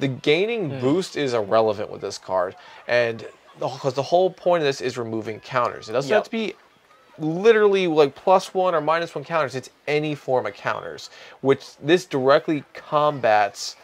The 0.00 0.08
gaining 0.08 0.70
hmm. 0.70 0.80
boost 0.80 1.16
is 1.16 1.34
irrelevant 1.34 1.90
with 1.90 2.00
this 2.00 2.18
card, 2.18 2.54
and 2.86 3.26
because 3.60 3.94
the 3.94 4.02
whole 4.02 4.30
point 4.30 4.62
of 4.62 4.66
this 4.66 4.80
is 4.80 4.96
removing 4.98 5.40
counters. 5.40 5.88
It 5.88 5.92
doesn't 5.92 6.12
have 6.12 6.24
to 6.24 6.30
be 6.30 6.54
literally 7.18 7.86
like 7.86 8.14
plus 8.14 8.54
one 8.54 8.74
or 8.74 8.80
minus 8.80 9.14
one 9.14 9.24
counters. 9.24 9.54
It's 9.54 9.70
any 9.86 10.14
form 10.14 10.46
of 10.46 10.54
counters, 10.54 11.10
which 11.40 11.76
this 11.78 12.04
directly 12.04 12.64
combats 12.74 13.76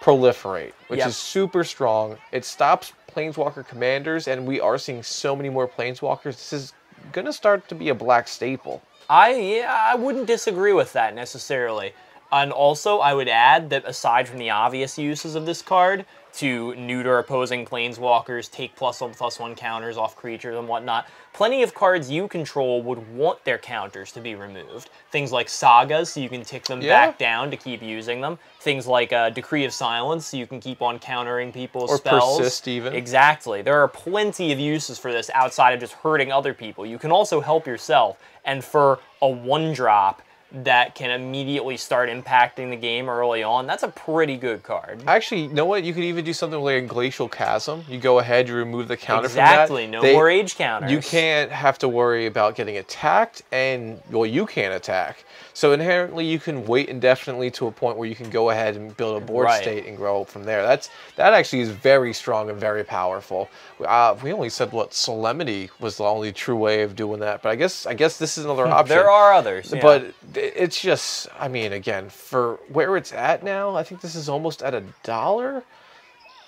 proliferate, 0.00 0.72
which 0.88 0.98
Yep. 0.98 1.08
is 1.08 1.16
super 1.16 1.62
strong. 1.64 2.18
It 2.32 2.44
stops 2.44 2.92
planeswalker 3.14 3.66
commanders, 3.66 4.28
and 4.28 4.46
we 4.46 4.60
are 4.60 4.78
seeing 4.78 5.02
so 5.02 5.36
many 5.36 5.50
more 5.50 5.68
planeswalkers. 5.68 6.36
This 6.36 6.52
is 6.52 6.72
gonna 7.12 7.32
start 7.32 7.68
to 7.68 7.74
be 7.74 7.88
a 7.88 7.94
black 7.94 8.28
staple. 8.28 8.82
I 9.08 9.34
yeah, 9.34 9.80
I 9.86 9.94
wouldn't 9.96 10.26
disagree 10.26 10.72
with 10.72 10.92
that 10.94 11.14
necessarily. 11.14 11.92
And 12.32 12.52
also, 12.52 12.98
I 12.98 13.12
would 13.14 13.28
add 13.28 13.70
that 13.70 13.84
aside 13.84 14.28
from 14.28 14.38
the 14.38 14.50
obvious 14.50 14.96
uses 14.98 15.34
of 15.34 15.46
this 15.46 15.62
card 15.62 16.04
to 16.32 16.76
neuter 16.76 17.18
opposing 17.18 17.66
planeswalkers, 17.66 18.48
take 18.48 18.76
plus 18.76 19.00
one 19.00 19.12
plus 19.12 19.40
one 19.40 19.56
counters 19.56 19.96
off 19.96 20.14
creatures 20.14 20.56
and 20.56 20.68
whatnot, 20.68 21.08
plenty 21.32 21.64
of 21.64 21.74
cards 21.74 22.08
you 22.08 22.28
control 22.28 22.82
would 22.82 23.16
want 23.16 23.44
their 23.44 23.58
counters 23.58 24.12
to 24.12 24.20
be 24.20 24.36
removed. 24.36 24.90
Things 25.10 25.32
like 25.32 25.48
sagas, 25.48 26.10
so 26.12 26.20
you 26.20 26.28
can 26.28 26.44
tick 26.44 26.64
them 26.66 26.80
Yeah. 26.82 27.06
back 27.06 27.18
down 27.18 27.50
to 27.50 27.56
keep 27.56 27.82
using 27.82 28.20
them. 28.20 28.38
Things 28.60 28.86
like 28.86 29.12
uh, 29.12 29.30
Decree 29.30 29.64
of 29.64 29.72
Silence, 29.72 30.28
so 30.28 30.36
you 30.36 30.46
can 30.46 30.60
keep 30.60 30.82
on 30.82 31.00
countering 31.00 31.50
people's 31.50 31.90
Or 31.90 31.96
spells. 31.96 32.38
Persist 32.38 32.68
even. 32.68 32.94
Exactly. 32.94 33.60
There 33.62 33.80
are 33.82 33.88
plenty 33.88 34.52
of 34.52 34.60
uses 34.60 35.00
for 35.00 35.10
this 35.10 35.30
outside 35.34 35.72
of 35.72 35.80
just 35.80 35.94
hurting 35.94 36.30
other 36.30 36.54
people. 36.54 36.86
You 36.86 36.98
can 37.00 37.10
also 37.10 37.40
help 37.40 37.66
yourself. 37.66 38.18
And 38.44 38.64
for 38.64 39.00
a 39.20 39.28
one 39.28 39.72
drop 39.72 40.22
that 40.52 40.94
can 40.94 41.10
immediately 41.10 41.76
start 41.76 42.08
impacting 42.08 42.70
the 42.70 42.76
game 42.76 43.08
early 43.08 43.42
on, 43.42 43.66
that's 43.66 43.82
a 43.82 43.88
pretty 43.88 44.36
good 44.36 44.62
card. 44.62 45.02
Actually, 45.06 45.42
you 45.42 45.48
know 45.48 45.64
what? 45.64 45.84
You 45.84 45.92
could 45.94 46.02
even 46.04 46.24
do 46.24 46.32
something 46.32 46.60
like 46.60 46.82
a 46.82 46.86
glacial 46.86 47.28
chasm. 47.28 47.84
You 47.88 47.98
go 47.98 48.18
ahead, 48.18 48.48
you 48.48 48.54
remove 48.54 48.88
the 48.88 48.96
counter 48.96 49.26
Exactly. 49.26 49.84
from 49.84 49.92
that. 49.92 49.96
No 49.98 50.02
They- 50.02 50.14
more 50.14 50.28
age 50.28 50.56
counters. 50.56 50.90
You 50.90 50.98
can't 51.00 51.50
have 51.52 51.78
to 51.78 51.88
worry 51.88 52.26
about 52.26 52.54
getting 52.56 52.76
attacked, 52.78 53.42
and 53.52 54.00
well, 54.10 54.26
you 54.26 54.46
can't 54.46 54.74
attack. 54.74 55.24
So 55.54 55.72
inherently, 55.72 56.24
you 56.24 56.38
can 56.38 56.64
wait 56.64 56.88
indefinitely 56.88 57.50
to 57.52 57.66
a 57.66 57.70
point 57.72 57.96
where 57.98 58.08
you 58.08 58.14
can 58.14 58.30
go 58.30 58.50
ahead 58.50 58.76
and 58.76 58.96
build 58.96 59.22
a 59.22 59.24
board 59.24 59.44
Right. 59.46 59.60
state 59.62 59.84
and 59.86 59.96
grow 59.96 60.24
from 60.24 60.44
there. 60.44 60.62
That's 60.62 60.88
that 61.16 61.34
actually 61.34 61.60
is 61.60 61.68
very 61.68 62.12
strong 62.14 62.48
and 62.48 62.58
very 62.58 62.82
powerful. 62.82 63.48
Uh, 63.84 64.14
we 64.22 64.32
only 64.32 64.48
said 64.48 64.72
what 64.72 64.94
Solemnity 64.94 65.70
was 65.78 65.96
the 65.98 66.04
only 66.04 66.32
true 66.32 66.56
way 66.56 66.82
of 66.82 66.96
doing 66.96 67.20
that, 67.20 67.42
but 67.42 67.50
I 67.50 67.56
guess 67.56 67.84
I 67.86 67.94
guess 67.94 68.16
this 68.16 68.38
is 68.38 68.44
another 68.46 68.66
option. 68.68 68.88
There 68.96 69.10
are 69.10 69.32
others. 69.34 69.72
yeah. 69.74 69.82
But 69.82 70.04
it's 70.40 70.80
just, 70.80 71.28
I 71.38 71.48
mean, 71.48 71.72
again, 71.72 72.08
for 72.08 72.58
where 72.68 72.96
it's 72.96 73.12
at 73.12 73.42
now, 73.42 73.74
I 73.76 73.82
think 73.82 74.00
this 74.00 74.14
is 74.14 74.28
almost 74.28 74.62
at 74.62 74.74
a 74.74 74.82
dollar. 75.02 75.62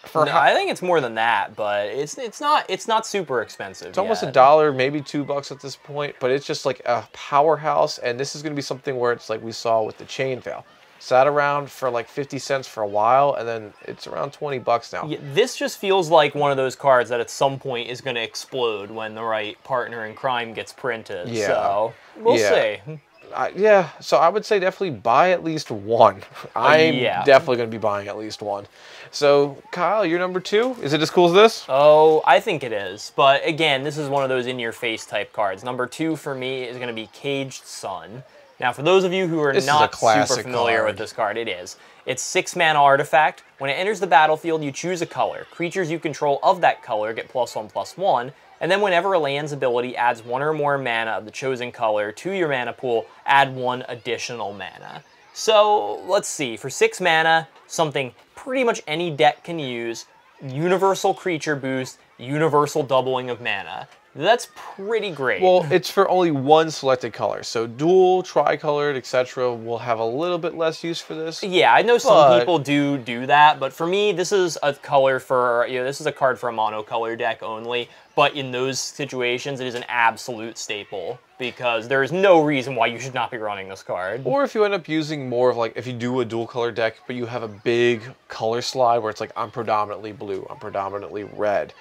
For 0.04 0.24
No, 0.24 0.32
how- 0.32 0.40
I 0.40 0.52
think 0.52 0.70
it's 0.70 0.82
more 0.82 1.00
than 1.00 1.14
that, 1.14 1.54
but 1.54 1.86
it's 1.86 2.18
it's 2.18 2.40
not 2.40 2.64
it's 2.68 2.88
not 2.88 3.06
super 3.06 3.40
expensive. 3.40 3.88
It's 3.88 3.98
almost 3.98 4.24
a 4.24 4.32
dollar, 4.32 4.72
maybe 4.72 5.00
two 5.00 5.22
bucks 5.22 5.52
at 5.52 5.60
this 5.60 5.76
point, 5.76 6.16
but 6.18 6.32
it's 6.32 6.44
just 6.44 6.66
like 6.66 6.80
a 6.86 7.04
powerhouse. 7.12 7.98
And 7.98 8.18
this 8.18 8.34
is 8.34 8.42
going 8.42 8.52
to 8.52 8.56
be 8.56 8.62
something 8.62 8.98
where 8.98 9.12
it's 9.12 9.30
like 9.30 9.40
we 9.42 9.52
saw 9.52 9.82
with 9.82 9.98
the 9.98 10.04
chain 10.04 10.40
veil. 10.40 10.64
Sat 10.98 11.26
around 11.28 11.68
for 11.70 11.88
like 11.90 12.08
50 12.08 12.38
cents 12.38 12.66
for 12.68 12.82
a 12.82 12.86
while, 12.86 13.34
and 13.34 13.46
then 13.46 13.72
it's 13.82 14.06
around 14.08 14.32
20 14.32 14.58
bucks 14.60 14.92
now. 14.92 15.04
Yeah, 15.06 15.18
this 15.34 15.56
just 15.56 15.78
feels 15.78 16.10
like 16.10 16.34
one 16.34 16.50
of 16.52 16.56
those 16.56 16.74
cards 16.76 17.08
that 17.10 17.18
at 17.20 17.28
some 17.30 17.58
point 17.60 17.88
is 17.88 18.00
going 18.00 18.14
to 18.16 18.22
explode 18.22 18.88
when 18.90 19.14
the 19.16 19.22
right 19.24 19.56
partner 19.64 20.06
in 20.06 20.14
crime 20.14 20.52
gets 20.52 20.72
printed. 20.72 21.28
Yeah. 21.28 21.46
So 21.48 21.94
we'll 22.16 22.38
Yeah. 22.38 22.50
see. 22.86 23.00
I, 23.34 23.48
yeah, 23.56 23.90
so 24.00 24.16
I 24.18 24.28
would 24.28 24.44
say 24.44 24.58
definitely 24.60 24.90
buy 24.98 25.30
at 25.32 25.42
least 25.44 25.70
one. 25.70 26.22
I'm 26.56 26.94
Uh, 26.94 26.98
yeah. 26.98 27.24
definitely 27.24 27.56
going 27.56 27.70
to 27.70 27.74
be 27.76 27.80
buying 27.80 28.08
at 28.08 28.16
least 28.18 28.42
one. 28.42 28.66
So, 29.10 29.58
Kyle, 29.72 30.06
you're 30.06 30.18
number 30.18 30.40
two. 30.40 30.74
Is 30.82 30.92
it 30.92 31.00
as 31.02 31.10
cool 31.10 31.26
as 31.26 31.32
this? 31.34 31.64
Oh, 31.68 32.22
I 32.26 32.40
think 32.40 32.62
it 32.64 32.72
is. 32.72 33.12
But 33.14 33.46
again, 33.46 33.82
this 33.84 33.98
is 33.98 34.08
one 34.08 34.22
of 34.22 34.28
those 34.28 34.46
in 34.46 34.58
your 34.58 34.72
face 34.72 35.04
type 35.04 35.32
cards. 35.32 35.62
Number 35.64 35.86
two 35.86 36.16
for 36.16 36.34
me 36.34 36.62
is 36.64 36.76
going 36.76 36.88
to 36.88 36.94
be 36.94 37.08
Caged 37.12 37.64
Sun. 37.64 38.22
Now, 38.60 38.72
for 38.72 38.82
those 38.82 39.04
of 39.04 39.12
you 39.12 39.26
who 39.26 39.40
are 39.40 39.52
This 39.52 39.66
not 39.66 39.94
super 39.94 40.40
familiar 40.42 40.78
card. 40.78 40.86
with 40.90 40.98
this 40.98 41.12
card, 41.12 41.36
it 41.36 41.48
is. 41.48 41.76
It's 42.06 42.22
six 42.22 42.54
mana 42.56 42.80
artifact. 42.80 43.42
When 43.58 43.70
it 43.70 43.74
enters 43.74 43.98
the 44.00 44.06
battlefield, 44.06 44.62
you 44.62 44.70
choose 44.72 45.02
a 45.02 45.06
color. 45.06 45.46
Creatures 45.50 45.90
you 45.90 45.98
control 45.98 46.38
of 46.42 46.60
that 46.60 46.82
color 46.82 47.12
get 47.12 47.28
plus 47.28 47.54
one 47.56 47.68
plus 47.68 47.96
one. 47.96 48.32
And 48.62 48.70
then 48.70 48.80
whenever 48.80 49.12
a 49.12 49.18
land's 49.18 49.50
ability 49.50 49.96
adds 49.96 50.24
one 50.24 50.40
or 50.40 50.52
more 50.52 50.78
mana 50.78 51.10
of 51.10 51.24
the 51.24 51.32
chosen 51.32 51.72
color 51.72 52.12
to 52.12 52.30
your 52.30 52.48
mana 52.48 52.72
pool, 52.72 53.06
add 53.26 53.54
one 53.56 53.84
additional 53.88 54.52
mana. 54.52 55.02
So 55.34 56.00
let's 56.06 56.28
see, 56.28 56.56
for 56.56 56.70
six 56.70 57.00
mana, 57.00 57.48
something 57.66 58.14
pretty 58.36 58.62
much 58.62 58.80
any 58.86 59.10
deck 59.10 59.42
can 59.42 59.58
use, 59.58 60.06
universal 60.40 61.12
creature 61.12 61.56
boost, 61.56 61.98
universal 62.18 62.84
doubling 62.84 63.30
of 63.30 63.40
mana. 63.40 63.88
That's 64.14 64.48
pretty 64.54 65.10
great. 65.10 65.40
Well, 65.40 65.66
it's 65.70 65.90
for 65.90 66.08
only 66.08 66.30
one 66.30 66.70
selected 66.70 67.14
color. 67.14 67.42
So, 67.42 67.66
dual, 67.66 68.22
tricolored, 68.22 68.96
etc. 68.96 69.54
will 69.54 69.78
have 69.78 69.98
a 69.98 70.04
little 70.04 70.38
bit 70.38 70.54
less 70.54 70.84
use 70.84 71.00
for 71.00 71.14
this. 71.14 71.42
yeah, 71.42 71.72
I 71.72 71.82
know 71.82 71.96
some 71.96 72.12
but- 72.12 72.38
people 72.40 72.58
do 72.58 72.98
do 72.98 73.26
that, 73.26 73.58
but 73.58 73.72
for 73.72 73.86
me, 73.86 74.12
this 74.12 74.32
is 74.32 74.58
a 74.62 74.74
color 74.74 75.18
for 75.18 75.66
you 75.66 75.78
know 75.78 75.84
this 75.84 76.00
is 76.00 76.06
a 76.06 76.12
card 76.12 76.38
for 76.38 76.50
a 76.50 76.52
monocolor 76.52 77.16
deck 77.16 77.42
only. 77.42 77.88
But 78.14 78.34
in 78.34 78.50
those 78.50 78.78
situations, 78.78 79.60
it 79.60 79.66
is 79.66 79.74
an 79.74 79.84
absolute 79.88 80.58
staple 80.58 81.18
because 81.38 81.88
there 81.88 82.02
is 82.02 82.12
no 82.12 82.42
reason 82.42 82.74
why 82.76 82.86
you 82.86 82.98
should 82.98 83.14
not 83.14 83.30
be 83.30 83.38
running 83.38 83.68
this 83.68 83.82
card. 83.82 84.20
Or 84.24 84.44
if 84.44 84.54
you 84.54 84.64
end 84.64 84.74
up 84.74 84.86
using 84.86 85.28
more 85.28 85.50
of 85.50 85.56
like, 85.56 85.72
if 85.76 85.86
you 85.86 85.94
do 85.94 86.20
a 86.20 86.24
dual 86.24 86.46
color 86.46 86.70
deck, 86.70 86.96
but 87.06 87.16
you 87.16 87.24
have 87.24 87.42
a 87.42 87.48
big 87.48 88.02
color 88.28 88.60
slide 88.60 88.98
where 88.98 89.10
it's 89.10 89.20
like, 89.20 89.32
I'm 89.34 89.50
predominantly 89.50 90.12
blue, 90.12 90.46
I'm 90.50 90.58
predominantly 90.58 91.24
red, 91.24 91.72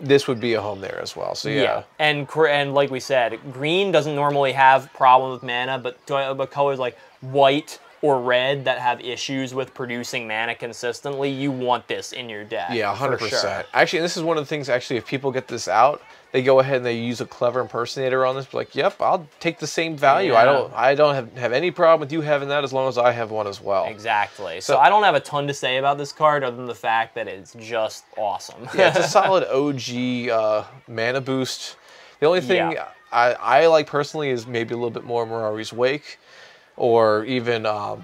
this 0.00 0.28
would 0.28 0.40
be 0.40 0.54
a 0.54 0.60
home 0.60 0.80
there 0.80 1.00
as 1.00 1.16
well. 1.16 1.34
So, 1.34 1.48
yeah. 1.48 1.84
And 1.98 2.28
and 2.36 2.74
like 2.74 2.90
we 2.90 3.00
said, 3.00 3.38
green 3.52 3.92
doesn't 3.92 4.14
normally 4.14 4.52
have 4.52 4.92
problem 4.92 5.32
with 5.32 5.42
mana, 5.42 5.78
but 5.78 5.98
but 6.06 6.50
colors 6.50 6.78
like 6.78 6.98
white 7.20 7.78
or 8.02 8.20
red 8.20 8.64
that 8.66 8.78
have 8.78 9.00
issues 9.00 9.54
with 9.54 9.72
producing 9.74 10.28
mana 10.28 10.54
consistently, 10.54 11.30
you 11.30 11.50
want 11.50 11.88
this 11.88 12.12
in 12.12 12.28
your 12.28 12.44
deck. 12.44 12.70
Yeah, 12.72 12.92
for 12.92 12.98
hundred 12.98 13.18
sure. 13.20 13.28
percent. 13.30 13.66
Actually, 13.72 14.00
this 14.00 14.16
is 14.16 14.22
one 14.22 14.36
of 14.36 14.44
the 14.44 14.48
things. 14.48 14.68
Actually, 14.68 14.96
if 14.96 15.06
people 15.06 15.32
get 15.32 15.48
this 15.48 15.66
out, 15.66 16.02
they 16.32 16.42
go 16.42 16.60
ahead 16.60 16.78
and 16.78 16.84
they 16.86 16.98
use 16.98 17.20
a 17.20 17.26
clever 17.26 17.60
impersonator 17.60 18.26
on 18.26 18.34
this. 18.36 18.52
Like, 18.52 18.74
yep, 18.74 19.00
I'll 19.00 19.26
take 19.40 19.58
the 19.58 19.66
same 19.66 19.96
value. 19.96 20.34
I 20.34 20.44
don't, 20.44 20.72
I 20.74 20.94
don't 20.94 21.14
have, 21.14 21.32
have 21.36 21.52
any 21.52 21.70
problem 21.70 22.00
with 22.00 22.12
you 22.12 22.20
having 22.20 22.48
that 22.48 22.64
as 22.64 22.72
long 22.72 22.88
as 22.88 22.98
I 22.98 23.12
have 23.12 23.30
one 23.30 23.46
as 23.46 23.60
well. 23.60 23.86
Exactly. 23.86 24.60
So, 24.60 24.74
So- 24.74 24.78
I 24.78 24.88
don't 24.88 25.02
have 25.04 25.14
a 25.14 25.20
ton 25.20 25.46
to 25.46 25.54
say 25.54 25.78
about 25.78 25.98
this 25.98 26.12
card 26.12 26.44
other 26.44 26.56
than 26.56 26.66
the 26.66 26.74
fact 26.74 27.14
that 27.14 27.26
it's 27.28 27.54
just 27.54 28.04
awesome. 28.18 28.68
Yeah, 28.74 28.88
it's 28.88 28.98
a 28.98 29.02
solid 29.08 29.44
OG 29.44 30.28
uh, 30.30 30.64
mana 30.88 31.20
boost. 31.20 31.76
The 32.20 32.26
only 32.26 32.40
thing 32.40 32.72
Yeah. 32.72 32.88
I, 33.12 33.32
I 33.34 33.66
like 33.68 33.86
personally 33.86 34.30
is 34.30 34.46
maybe 34.46 34.74
a 34.74 34.76
little 34.76 34.90
bit 34.90 35.04
more 35.04 35.24
Mirari's 35.26 35.72
Wake, 35.72 36.18
or 36.76 37.24
even 37.24 37.64
um, 37.64 38.02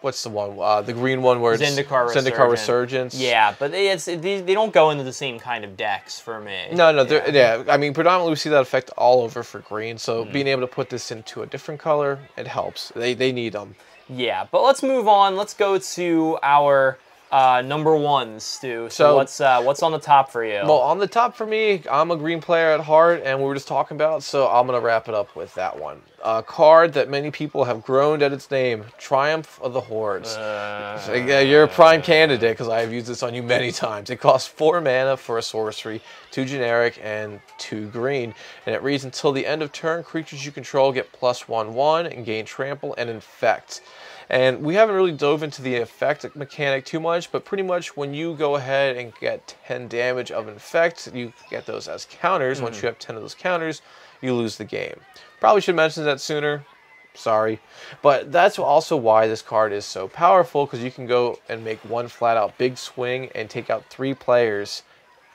what's 0.00 0.22
the 0.22 0.28
one? 0.28 0.56
Uh, 0.58 0.82
the 0.82 0.92
green 0.92 1.22
one 1.22 1.40
where 1.40 1.54
it's 1.54 1.62
Zendikar 1.62 2.08
Zendikar 2.08 2.50
Resurgence. 2.50 3.14
Resurgence. 3.14 3.20
Yeah, 3.20 3.54
but 3.58 3.72
it's 3.74 4.04
they, 4.04 4.16
they 4.40 4.54
don't 4.54 4.72
go 4.72 4.90
into 4.90 5.04
the 5.04 5.12
same 5.12 5.38
kind 5.38 5.64
of 5.64 5.76
decks 5.76 6.18
for 6.18 6.40
me. 6.40 6.68
No, 6.72 6.92
no, 6.92 7.02
yeah. 7.02 7.30
yeah. 7.30 7.64
I 7.68 7.76
mean, 7.76 7.94
predominantly 7.94 8.32
we 8.32 8.36
see 8.36 8.50
that 8.50 8.62
effect 8.62 8.90
all 8.96 9.22
over 9.22 9.42
for 9.42 9.60
green. 9.60 9.98
So 9.98 10.24
mm. 10.24 10.32
being 10.32 10.46
able 10.46 10.62
to 10.62 10.66
put 10.66 10.90
this 10.90 11.10
into 11.10 11.42
a 11.42 11.46
different 11.46 11.80
color, 11.80 12.18
it 12.36 12.46
helps. 12.46 12.92
They 12.94 13.14
they 13.14 13.32
need 13.32 13.52
them. 13.52 13.74
Yeah, 14.08 14.46
but 14.50 14.62
let's 14.62 14.82
move 14.82 15.06
on. 15.06 15.36
Let's 15.36 15.54
go 15.54 15.78
to 15.78 16.38
our 16.42 16.98
uh, 17.30 17.62
number 17.64 17.94
ones, 17.96 18.42
Stu. 18.42 18.88
So, 18.90 19.04
so 19.04 19.16
what's 19.16 19.40
uh, 19.40 19.62
what's 19.62 19.82
on 19.82 19.92
the 19.92 19.98
top 19.98 20.30
for 20.30 20.44
you? 20.44 20.60
Well, 20.64 20.78
on 20.78 20.98
the 20.98 21.06
top 21.06 21.36
for 21.36 21.46
me, 21.46 21.82
I'm 21.90 22.10
a 22.10 22.16
green 22.16 22.40
player 22.40 22.70
at 22.70 22.80
heart, 22.80 23.22
and 23.24 23.38
we 23.38 23.44
were 23.44 23.54
just 23.54 23.68
talking 23.68 23.96
about, 23.96 24.22
so 24.22 24.48
I'm 24.48 24.66
gonna 24.66 24.80
wrap 24.80 25.08
it 25.08 25.14
up 25.14 25.36
with 25.36 25.54
that 25.54 25.78
one. 25.78 26.02
A 26.22 26.42
card 26.42 26.92
that 26.94 27.08
many 27.08 27.30
people 27.30 27.64
have 27.64 27.82
groaned 27.82 28.22
at 28.22 28.32
its 28.32 28.50
name, 28.50 28.84
Triumph 28.98 29.58
of 29.62 29.72
the 29.72 29.80
Hordes. 29.80 30.36
Uh, 30.36 30.98
so, 30.98 31.14
yeah, 31.14 31.40
you're 31.40 31.62
a 31.62 31.68
prime 31.68 32.02
candidate 32.02 32.52
because 32.52 32.68
I 32.68 32.80
have 32.80 32.92
used 32.92 33.06
this 33.06 33.22
on 33.22 33.32
you 33.34 33.42
many 33.42 33.72
times. 33.86 34.10
It 34.10 34.20
costs 34.20 34.46
four 34.46 34.80
mana 34.82 35.16
for 35.16 35.38
a 35.38 35.42
sorcery, 35.42 36.02
two 36.30 36.44
generic 36.44 37.00
and 37.02 37.40
two 37.70 37.86
green, 37.88 38.34
and 38.66 38.74
it 38.74 38.82
reads 38.82 39.04
until 39.04 39.30
the 39.30 39.46
end 39.46 39.62
of 39.62 39.70
turn, 39.70 40.02
creatures 40.02 40.44
you 40.44 40.50
control 40.50 40.90
get 40.90 41.12
plus 41.12 41.48
one 41.48 41.72
one 41.72 42.06
and 42.06 42.26
gain 42.26 42.44
trample 42.44 42.94
and 42.98 43.08
infect. 43.08 43.80
And 44.28 44.62
we 44.62 44.74
haven't 44.74 44.94
really 44.94 45.12
dove 45.12 45.42
into 45.42 45.62
the 45.62 45.76
infect 45.76 46.36
mechanic 46.36 46.84
too 46.84 47.00
much, 47.00 47.30
but 47.30 47.44
pretty 47.44 47.62
much 47.62 47.96
when 47.96 48.12
you 48.12 48.34
go 48.34 48.56
ahead 48.56 48.96
and 48.96 49.12
get 49.20 49.56
10 49.66 49.88
damage 49.88 50.30
of 50.30 50.48
infect, 50.48 51.12
you 51.14 51.32
get 51.48 51.66
those 51.66 51.88
as 51.88 52.06
counters. 52.10 52.60
Mm. 52.60 52.64
Once 52.64 52.82
you 52.82 52.86
have 52.86 52.98
10 52.98 53.16
of 53.16 53.22
those 53.22 53.34
counters, 53.34 53.82
you 54.20 54.34
lose 54.34 54.56
the 54.56 54.64
game. 54.64 55.00
Probably 55.40 55.60
should 55.60 55.76
mention 55.76 56.04
that 56.04 56.20
sooner. 56.20 56.64
Sorry. 57.14 57.60
But 58.02 58.30
that's 58.30 58.58
also 58.58 58.96
why 58.96 59.26
this 59.26 59.42
card 59.42 59.72
is 59.72 59.84
so 59.84 60.06
powerful, 60.06 60.64
because 60.64 60.82
you 60.82 60.92
can 60.92 61.06
go 61.06 61.38
and 61.48 61.64
make 61.64 61.78
one 61.80 62.06
flat 62.06 62.36
out 62.36 62.56
big 62.56 62.78
swing 62.78 63.30
and 63.34 63.50
take 63.50 63.68
out 63.68 63.84
three 63.90 64.14
players 64.14 64.82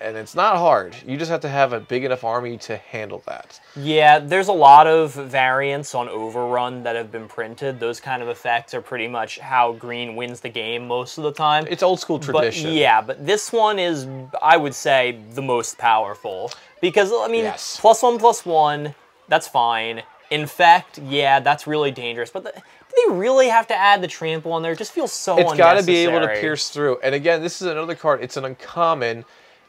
and 0.02 0.18
it's 0.18 0.36
not 0.36 0.58
hard. 0.58 0.96
You 1.06 1.18
just 1.18 1.32
have 1.32 1.42
to 1.42 1.50
have 1.50 1.74
a 1.74 1.80
big 1.80 2.04
enough 2.04 2.24
army 2.24 2.58
to 2.60 2.78
handle 2.78 3.24
that. 3.28 3.60
Yeah, 3.76 4.20
there's 4.20 4.50
a 4.50 4.54
lot 4.54 4.88
of 4.88 5.14
variants 5.14 5.96
on 5.96 6.10
Overrun 6.10 6.84
that 6.84 6.96
have 6.96 7.12
been 7.12 7.28
printed. 7.28 7.80
Those 7.80 8.00
kind 8.00 8.22
of 8.22 8.28
effects 8.28 8.74
are 8.74 8.82
pretty 8.82 9.08
much 9.08 9.40
how 9.40 9.74
green 9.74 10.16
wins 10.16 10.42
the 10.42 10.50
game 10.50 10.88
most 10.88 11.18
of 11.18 11.24
the 11.24 11.32
time. 11.32 11.66
It's 11.70 11.84
old 11.84 12.00
school 12.00 12.20
tradition. 12.20 12.66
But 12.66 12.74
yeah, 12.74 13.02
but 13.02 13.26
this 13.26 13.54
one 13.54 13.80
is, 13.80 14.08
I 14.42 14.58
would 14.58 14.76
say, 14.76 15.20
the 15.34 15.42
most 15.42 15.78
powerful. 15.78 16.52
Because, 16.82 17.12
I 17.14 17.28
mean, 17.28 17.46
yes. 17.46 17.78
plus 17.80 18.04
one, 18.04 18.20
plus 18.20 18.46
one, 18.46 18.94
that's 19.28 19.48
fine. 19.48 20.04
Infect, 20.32 20.98
yeah, 20.98 21.40
that's 21.40 21.68
really 21.68 21.92
dangerous. 21.92 22.32
But 22.32 22.44
the, 22.44 22.52
do 22.52 23.08
they 23.08 23.16
really 23.16 23.48
have 23.48 23.68
to 23.68 23.76
add 23.76 24.02
the 24.02 24.08
trample 24.08 24.52
on 24.54 24.62
there? 24.62 24.74
It 24.74 24.78
just 24.78 24.92
feels 24.92 25.12
so 25.12 25.38
It's 25.38 25.54
got 25.54 25.80
to 25.80 25.86
be 25.86 25.98
able 25.98 26.20
to 26.20 26.28
pierce 26.28 26.70
through. 26.70 27.00
And 27.02 27.16
again, 27.16 27.42
this 27.42 27.62
is 27.62 27.68
another 27.68 27.96
card. 27.96 28.22
It's 28.22 28.36
an 28.36 28.46
uncommon 28.46 29.24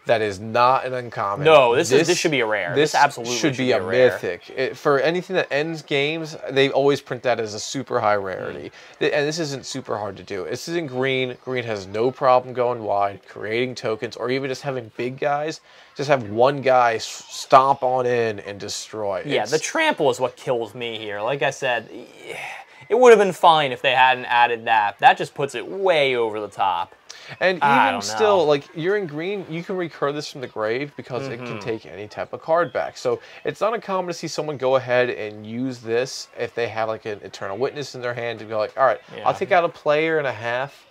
that 0.07 0.23
is 0.23 0.39
not 0.41 0.87
an 0.87 0.95
uncommon. 0.95 1.45
No, 1.45 1.75
this, 1.75 1.91
this 1.91 2.03
is 2.03 2.07
this 2.09 2.19
should 2.19 2.31
be 2.31 2.41
a 2.41 2.47
rare. 2.47 2.75
This, 2.75 2.93
this 2.93 3.01
absolutely 3.01 3.35
should, 3.35 3.55
should 3.55 3.59
be, 3.59 3.67
be, 3.67 3.73
a, 3.73 3.83
a 3.83 3.91
mythic. 3.91 4.49
It, 4.51 4.77
for 4.77 5.01
anything 5.01 5.35
that 5.35 5.53
ends 5.53 5.83
games, 5.83 6.37
they 6.51 6.71
always 6.71 7.01
print 7.01 7.25
that 7.25 7.41
as 7.41 7.55
a 7.55 7.61
super 7.61 8.01
high 8.01 8.15
rarity. 8.15 8.71
Mm. 9.01 9.13
And 9.13 9.29
this 9.29 9.41
isn't 9.41 9.67
super 9.67 9.99
hard 9.99 10.17
to 10.17 10.23
do. 10.23 10.45
This 10.45 10.69
is 10.69 10.77
in 10.77 10.87
green. 10.87 11.37
Green 11.45 11.65
has 11.65 11.89
no 11.89 12.11
problem 12.13 12.55
going 12.55 12.83
wide, 12.83 13.27
creating 13.27 13.75
tokens, 13.75 14.17
or 14.17 14.31
even 14.31 14.49
just 14.49 14.63
having 14.63 14.93
big 14.97 15.19
guys. 15.19 15.61
Just 15.97 16.09
have 16.09 16.31
one 16.31 16.63
guy 16.63 16.99
stomp 16.99 17.83
on 17.83 18.07
in 18.07 18.39
and 18.41 18.61
destroy. 18.61 19.23
Yeah, 19.27 19.43
it's, 19.43 19.51
the 19.51 19.59
trample 19.59 20.11
is 20.11 20.21
what 20.21 20.37
kills 20.37 20.75
me 20.75 20.99
here. 20.99 21.21
Like 21.21 21.43
I 21.43 21.51
said, 21.51 21.91
it 22.89 22.95
would 22.97 23.11
have 23.11 23.19
been 23.19 23.33
fine 23.33 23.73
if 23.73 23.83
they 23.83 23.93
hadn't 23.93 24.27
added 24.27 24.67
that. 24.67 25.01
That 25.01 25.19
just 25.19 25.35
puts 25.35 25.57
it 25.57 25.67
way 25.67 26.15
over 26.15 26.39
the 26.39 26.49
top. 26.49 26.95
And 27.41 27.59
even 27.59 28.03
still, 28.03 28.47
like 28.47 28.65
you're 28.75 28.97
in 28.97 29.07
green, 29.07 29.47
you 29.49 29.63
can 29.63 29.77
recur 29.77 30.13
this 30.13 30.31
from 30.31 30.41
the 30.41 30.47
grave 30.47 30.93
because 30.97 31.23
mm 31.23 31.29
-hmm. 31.29 31.35
it 31.35 31.37
can 31.39 31.59
mm-hmm. 31.59 31.71
take 31.71 31.87
any 31.87 32.09
type 32.09 32.33
of 32.33 32.41
card 32.43 32.73
back. 32.73 32.97
So 32.97 33.21
it's 33.45 33.61
not 33.61 33.75
uncommon 33.75 34.07
to 34.07 34.13
see 34.13 34.29
someone 34.29 34.59
go 34.59 34.77
ahead 34.77 35.09
and 35.11 35.47
use 35.47 35.81
this 35.81 36.29
if 36.39 36.55
they 36.55 36.69
have 36.69 36.93
like 36.93 37.09
an 37.13 37.21
eternal 37.23 37.59
witness 37.59 37.95
in 37.95 38.01
their 38.01 38.15
hand 38.15 38.39
to 38.39 38.45
go 38.45 38.59
like, 38.59 38.75
all 38.77 38.87
right, 38.87 39.01
yeah. 39.15 39.27
I'll 39.27 39.39
take 39.39 39.55
out 39.57 39.65
a 39.65 39.73
player 39.83 40.19
and 40.19 40.27
a 40.27 40.39
half. 40.49 40.87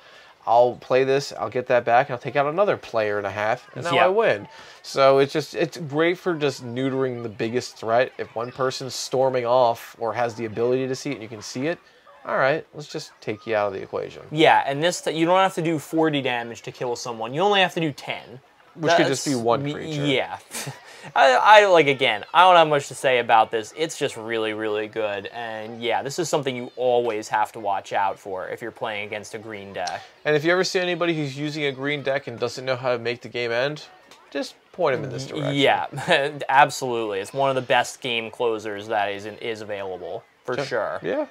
I'll 0.48 0.76
play 0.76 1.04
this, 1.04 1.34
I'll 1.34 1.50
get 1.50 1.67
that 1.67 1.86
back, 1.86 2.08
and 2.08 2.13
I'll 2.13 2.21
take 2.21 2.36
out 2.36 2.45
another 2.45 2.78
player 2.78 3.17
and 3.17 3.26
a 3.26 3.32
half, 3.32 3.67
and 3.76 3.84
now 3.84 3.95
yeah. 3.95 4.06
I 4.06 4.10
win. 4.10 4.48
So 4.84 5.17
it's 5.17 5.34
just 5.34 5.56
it's 5.56 5.78
great 5.78 6.17
for 6.19 6.36
just 6.36 6.63
neutering 6.63 7.24
the 7.24 7.30
biggest 7.30 7.78
threat. 7.78 8.12
If 8.17 8.36
one 8.36 8.52
person's 8.52 8.93
storming 8.93 9.45
off 9.45 9.95
or 10.00 10.13
has 10.13 10.36
the 10.36 10.45
ability 10.45 10.88
to 10.88 10.95
see 10.95 11.10
it 11.10 11.13
and 11.13 11.24
you 11.24 11.30
can 11.30 11.41
see 11.41 11.65
it, 11.67 11.80
all 12.25 12.38
right, 12.38 12.65
let's 12.73 12.88
just 12.88 13.11
take 13.21 13.45
you 13.45 13.55
out 13.55 13.67
of 13.67 13.73
the 13.73 13.81
equation. 13.81 14.23
Yeah, 14.31 14.63
and 14.65 14.83
this 14.83 15.05
you 15.05 15.25
don't 15.25 15.38
have 15.38 15.53
to 15.55 15.61
do 15.61 15.77
40 15.77 16.21
damage 16.21 16.61
to 16.63 16.71
kill 16.71 16.95
someone. 16.95 17.33
You 17.33 17.41
only 17.41 17.61
have 17.61 17.73
to 17.75 17.79
do 17.79 17.91
10. 17.91 18.39
Which 18.75 18.89
That's, 18.89 18.97
could 18.97 19.07
just 19.07 19.25
be 19.25 19.35
one 19.35 19.61
creature. 19.61 20.05
Yeah. 20.05 20.38
I, 21.15 21.61
I, 21.61 21.65
like 21.67 21.88
again. 21.88 22.25
I 22.33 22.41
don't 22.41 22.55
have 22.55 22.67
much 22.67 22.88
to 22.88 22.95
say 22.95 23.19
about 23.19 23.51
this. 23.51 23.73
It's 23.77 23.97
just 23.97 24.17
really, 24.17 24.53
really 24.53 24.88
good, 24.88 25.27
and 25.27 25.81
yeah, 25.81 26.01
this 26.01 26.17
is 26.17 26.27
something 26.27 26.55
you 26.55 26.71
always 26.75 27.27
have 27.29 27.51
to 27.53 27.59
watch 27.59 27.93
out 27.93 28.17
for 28.17 28.49
if 28.49 28.61
you're 28.61 28.71
playing 28.71 29.05
against 29.05 29.35
a 29.35 29.38
green 29.38 29.71
deck. 29.71 30.01
And 30.25 30.35
if 30.35 30.43
you 30.43 30.51
ever 30.51 30.63
see 30.63 30.79
anybody 30.79 31.15
who's 31.15 31.38
using 31.38 31.65
a 31.65 31.71
green 31.71 32.01
deck 32.01 32.27
and 32.27 32.39
doesn't 32.39 32.65
know 32.65 32.75
how 32.75 32.91
to 32.91 32.99
make 32.99 33.21
the 33.21 33.29
game 33.29 33.51
end, 33.51 33.83
just 34.31 34.55
point 34.71 34.95
them 34.95 35.05
in 35.05 35.11
this 35.11 35.27
mm, 35.27 35.38
direction. 35.38 35.55
Yeah, 35.55 36.39
absolutely. 36.49 37.19
It's 37.19 37.33
one 37.33 37.49
of 37.49 37.55
the 37.55 37.61
best 37.61 38.01
game 38.01 38.31
closers 38.31 38.88
that 38.88 39.11
is 39.11 39.25
is 39.25 39.61
available 39.61 40.23
for 40.43 40.57
sure. 40.65 40.99
Yeah. 41.03 41.27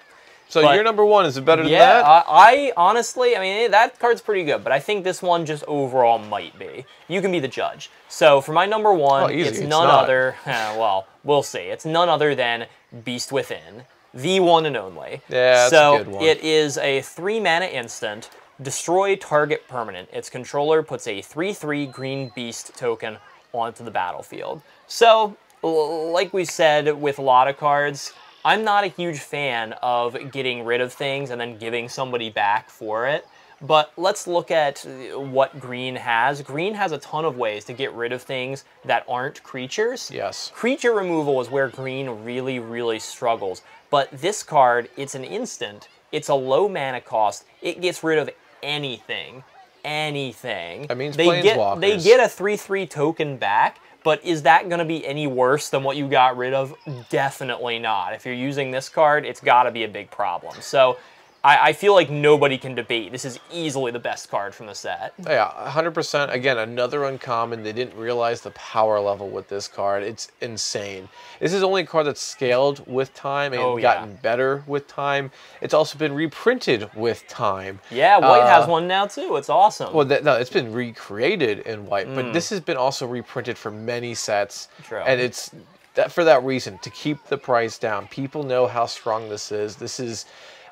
So 0.48 0.62
but, 0.62 0.74
your 0.74 0.84
number 0.84 1.04
one 1.04 1.26
is 1.26 1.36
it 1.36 1.44
better 1.44 1.62
than 1.62 1.72
yeah, 1.72 1.78
that? 1.78 2.00
Yeah, 2.00 2.06
I, 2.06 2.22
I, 2.26 2.72
honestly, 2.76 3.36
I 3.36 3.40
mean 3.40 3.70
that 3.70 3.98
card's 3.98 4.20
pretty 4.20 4.44
good, 4.44 4.62
but 4.62 4.72
I 4.72 4.78
think 4.78 5.04
this 5.04 5.22
one 5.22 5.46
just 5.46 5.64
overall 5.64 6.18
might 6.18 6.58
be. 6.58 6.84
You 7.08 7.20
can 7.20 7.32
be 7.32 7.40
the 7.40 7.48
judge. 7.48 7.90
So 8.08 8.40
for 8.40 8.52
my 8.52 8.66
number 8.66 8.92
one, 8.92 9.24
oh, 9.24 9.28
it's 9.28 9.60
none 9.60 9.88
other. 9.88 10.36
Eh, 10.46 10.76
well, 10.76 11.06
we'll 11.24 11.42
see. 11.42 11.58
It's 11.58 11.84
none 11.84 12.08
other 12.08 12.34
than 12.34 12.66
Beast 13.04 13.32
Within, 13.32 13.84
the 14.12 14.40
one 14.40 14.66
and 14.66 14.76
only. 14.76 15.22
Yeah, 15.28 15.68
so 15.68 15.96
a 15.96 15.98
good 15.98 16.08
one. 16.08 16.24
it 16.24 16.40
is 16.42 16.78
a 16.78 17.00
three 17.00 17.40
mana 17.40 17.66
instant. 17.66 18.30
Destroy 18.62 19.16
target 19.16 19.66
permanent. 19.66 20.08
Its 20.12 20.30
controller 20.30 20.84
puts 20.84 21.08
a 21.08 21.20
3-3 21.20 21.90
green 21.90 22.30
beast 22.36 22.76
token 22.76 23.16
onto 23.52 23.82
the 23.82 23.90
battlefield. 23.90 24.62
So, 24.86 25.36
like 25.62 26.32
we 26.32 26.44
said 26.44 27.00
with 27.00 27.18
a 27.18 27.22
lot 27.22 27.48
of 27.48 27.56
cards, 27.56 28.12
I'm 28.44 28.62
not 28.62 28.84
a 28.84 28.88
huge 28.88 29.20
fan 29.20 29.72
of 29.82 30.30
getting 30.30 30.64
rid 30.64 30.80
of 30.80 30.92
things 30.92 31.30
and 31.30 31.40
then 31.40 31.56
giving 31.56 31.88
somebody 31.88 32.28
back 32.28 32.68
for 32.68 33.06
it. 33.06 33.26
But 33.62 33.92
let's 33.96 34.26
look 34.26 34.50
at 34.50 34.84
what 35.14 35.58
green 35.58 35.94
has. 35.94 36.42
Green 36.42 36.74
has 36.74 36.92
a 36.92 36.98
ton 36.98 37.24
of 37.24 37.38
ways 37.38 37.64
to 37.64 37.72
get 37.72 37.92
rid 37.94 38.12
of 38.12 38.20
things 38.20 38.64
that 38.84 39.04
aren't 39.08 39.42
creatures. 39.42 40.10
Yes. 40.12 40.52
Creature 40.54 40.92
removal 40.92 41.40
is 41.40 41.50
where 41.50 41.68
green 41.68 42.24
really, 42.24 42.58
really 42.58 42.98
struggles. 42.98 43.62
But 43.90 44.10
this 44.10 44.42
card, 44.42 44.90
it's 44.96 45.14
an 45.14 45.24
instant. 45.24 45.88
It's 46.12 46.28
a 46.28 46.34
low 46.34 46.68
mana 46.68 47.00
cost. 47.00 47.44
It 47.62 47.80
gets 47.80 48.04
rid 48.04 48.18
of 48.18 48.28
anything. 48.62 49.42
Anything. 49.84 50.86
That 50.86 50.96
means 50.96 51.16
they 51.16 51.42
get 51.42 51.80
they 51.80 51.98
get 51.98 52.20
a 52.20 52.24
3-3 52.24 52.88
token 52.88 53.36
back, 53.36 53.80
but 54.04 54.24
is 54.24 54.42
that 54.42 54.68
to 54.78 54.84
be 54.84 55.04
any 55.04 55.26
worse 55.26 55.70
than 55.70 55.82
what 55.82 55.96
you 55.96 56.06
got 56.06 56.36
rid 56.36 56.54
of? 56.54 56.74
Definitely 57.08 57.80
not. 57.80 58.12
If 58.12 58.24
you're 58.24 58.34
using 58.34 58.70
this 58.70 58.88
card, 58.88 59.24
it's 59.24 59.40
got 59.40 59.64
to 59.64 59.72
be 59.72 59.82
a 59.82 59.88
big 59.88 60.10
problem. 60.10 60.54
So 60.60 60.98
I, 61.44 61.68
I, 61.68 61.72
feel 61.74 61.92
like 61.92 62.08
nobody 62.08 62.56
can 62.56 62.74
debate. 62.74 63.12
This 63.12 63.26
is 63.26 63.38
easily 63.52 63.92
the 63.92 63.98
best 63.98 64.30
card 64.30 64.54
from 64.54 64.66
the 64.66 64.74
set. 64.74 65.12
Yeah, 65.18 65.52
100%. 65.68 66.32
Again, 66.32 66.56
another 66.56 67.04
uncommon. 67.04 67.62
They 67.62 67.72
didn't 67.72 67.96
realize 67.98 68.40
the 68.40 68.50
power 68.52 68.98
level 68.98 69.28
with 69.28 69.48
this 69.48 69.68
card. 69.68 70.02
It's 70.02 70.32
insane. 70.40 71.06
This 71.40 71.52
is 71.52 71.62
only 71.62 71.82
a 71.82 71.86
card 71.86 72.06
that's 72.06 72.22
scaled 72.22 72.86
with 72.86 73.12
time 73.12 73.52
and 73.52 73.60
oh, 73.60 73.78
gotten 73.78 74.10
yeah. 74.10 74.16
better 74.22 74.64
with 74.66 74.88
time. 74.88 75.30
It's 75.60 75.74
also 75.74 75.98
been 75.98 76.14
reprinted 76.14 76.88
with 76.94 77.28
time. 77.28 77.78
Yeah, 77.90 78.18
White 78.18 78.40
uh, 78.40 78.46
has 78.60 78.66
one 78.66 78.88
now 78.88 79.06
too. 79.06 79.36
It's 79.36 79.50
awesome. 79.50 79.92
Well, 79.92 80.06
that, 80.06 80.24
no, 80.24 80.36
it's 80.36 80.50
been 80.50 80.72
recreated 80.72 81.60
in 81.60 81.84
White, 81.84 82.08
mm. 82.08 82.14
but 82.14 82.32
this 82.32 82.48
has 82.50 82.60
been 82.60 82.78
also 82.78 83.06
reprinted 83.06 83.58
for 83.58 83.70
many 83.70 84.14
sets. 84.14 84.68
True. 84.82 85.00
And 85.00 85.20
it's 85.20 85.50
that 85.94 86.10
for 86.10 86.24
that 86.24 86.42
reason 86.42 86.78
to 86.78 86.90
keep 86.90 87.24
the 87.26 87.38
price 87.38 87.78
down. 87.78 88.08
People 88.08 88.42
know 88.42 88.66
how 88.66 88.86
strong 88.86 89.28
this 89.28 89.52
is. 89.52 89.76
This 89.76 90.00
is 90.00 90.26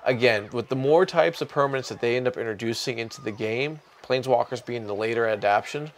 again, 0.04 0.48
with 0.52 0.68
the 0.68 0.76
more 0.76 1.06
types 1.06 1.40
of 1.40 1.50
permanents 1.50 1.88
that 1.88 2.00
they 2.00 2.16
end 2.16 2.26
up 2.26 2.36
introducing 2.36 2.98
into 2.98 3.20
the 3.20 3.32
game, 3.32 3.80
Planeswalkers 4.02 4.64
being 4.64 4.86
the 4.86 4.94
later 4.94 5.26
adaptation, 5.26 5.90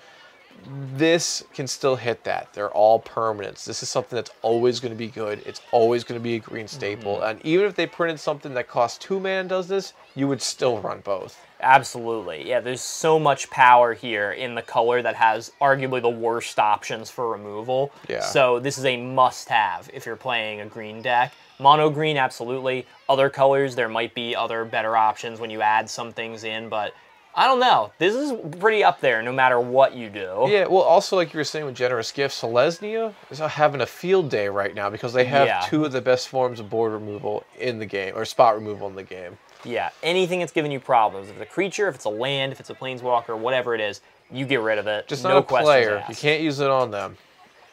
this 0.96 1.42
can 1.52 1.66
still 1.66 1.96
hit 1.96 2.22
that. 2.24 2.52
They're 2.52 2.70
all 2.70 3.00
permanents. 3.00 3.64
This 3.64 3.82
is 3.82 3.88
something 3.88 4.16
that's 4.16 4.30
always 4.42 4.78
going 4.78 4.92
to 4.92 4.98
be 4.98 5.08
good. 5.08 5.42
It's 5.44 5.60
always 5.72 6.04
going 6.04 6.20
to 6.20 6.22
be 6.22 6.36
a 6.36 6.38
green 6.38 6.68
staple. 6.68 7.16
Mm-hmm. 7.16 7.24
And 7.24 7.44
even 7.44 7.66
if 7.66 7.74
they 7.74 7.86
printed 7.86 8.20
something 8.20 8.54
that 8.54 8.68
costs 8.68 8.98
two 8.98 9.18
man 9.18 9.48
does 9.48 9.66
this, 9.66 9.94
you 10.14 10.28
would 10.28 10.40
still 10.40 10.78
run 10.78 11.00
both. 11.00 11.40
Absolutely. 11.60 12.48
Yeah, 12.48 12.60
there's 12.60 12.82
so 12.82 13.18
much 13.18 13.50
power 13.50 13.94
here 13.94 14.32
in 14.32 14.54
the 14.54 14.62
color 14.62 15.02
that 15.02 15.16
has 15.16 15.50
arguably 15.60 16.02
the 16.02 16.10
worst 16.10 16.58
options 16.58 17.10
for 17.10 17.30
removal. 17.30 17.90
Yeah. 18.08 18.20
So 18.20 18.60
this 18.60 18.78
is 18.78 18.84
a 18.84 18.96
must 18.96 19.48
have 19.48 19.90
if 19.92 20.06
you're 20.06 20.14
playing 20.14 20.60
a 20.60 20.66
green 20.66 21.02
deck. 21.02 21.32
Mono 21.58 21.90
green, 21.90 22.16
absolutely. 22.16 22.86
Other 23.08 23.30
colors, 23.30 23.74
there 23.74 23.88
might 23.88 24.14
be 24.14 24.34
other 24.34 24.64
better 24.64 24.96
options 24.96 25.40
when 25.40 25.50
you 25.50 25.60
add 25.62 25.88
some 25.88 26.12
things 26.12 26.44
in, 26.44 26.68
but 26.68 26.92
I 27.36 27.46
don't 27.46 27.58
know. 27.58 27.90
This 27.98 28.14
is 28.14 28.32
pretty 28.60 28.84
up 28.84 29.00
there 29.00 29.20
no 29.22 29.32
matter 29.32 29.58
what 29.58 29.94
you 29.94 30.08
do. 30.08 30.46
Yeah, 30.48 30.66
well, 30.66 30.82
also 30.82 31.16
like 31.16 31.32
you 31.34 31.38
were 31.38 31.44
saying 31.44 31.64
with 31.66 31.74
generous 31.74 32.12
gifts, 32.12 32.40
Selesnya 32.42 33.12
is 33.30 33.38
having 33.40 33.80
a 33.80 33.86
field 33.86 34.30
day 34.30 34.48
right 34.48 34.74
now 34.74 34.88
because 34.88 35.12
they 35.12 35.24
have 35.24 35.46
Yeah. 35.46 35.60
two 35.66 35.84
of 35.84 35.90
the 35.92 36.00
best 36.00 36.28
forms 36.28 36.60
of 36.60 36.70
board 36.70 36.92
removal 36.92 37.44
in 37.58 37.78
the 37.80 37.86
game, 37.86 38.16
or 38.16 38.24
spot 38.24 38.54
removal 38.54 38.86
in 38.88 38.94
the 38.94 39.02
game. 39.02 39.36
Yeah, 39.64 39.90
anything 40.02 40.40
that's 40.40 40.52
giving 40.52 40.70
you 40.70 40.78
problems. 40.78 41.28
If 41.28 41.34
it's 41.40 41.42
a 41.50 41.52
creature, 41.52 41.88
if 41.88 41.94
it's 41.96 42.04
a 42.04 42.10
land, 42.10 42.52
if 42.52 42.60
it's 42.60 42.70
a 42.70 42.74
planeswalker, 42.74 43.36
whatever 43.36 43.74
it 43.74 43.80
is, 43.80 44.00
you 44.30 44.44
get 44.46 44.60
rid 44.60 44.78
of 44.78 44.86
it. 44.86 45.08
Just 45.08 45.24
no 45.24 45.30
not 45.30 45.38
a 45.38 45.42
player. 45.42 45.96
asked. 45.98 46.10
You 46.10 46.16
can't 46.16 46.42
use 46.42 46.60
it 46.60 46.70
on 46.70 46.90
them. 46.90 47.16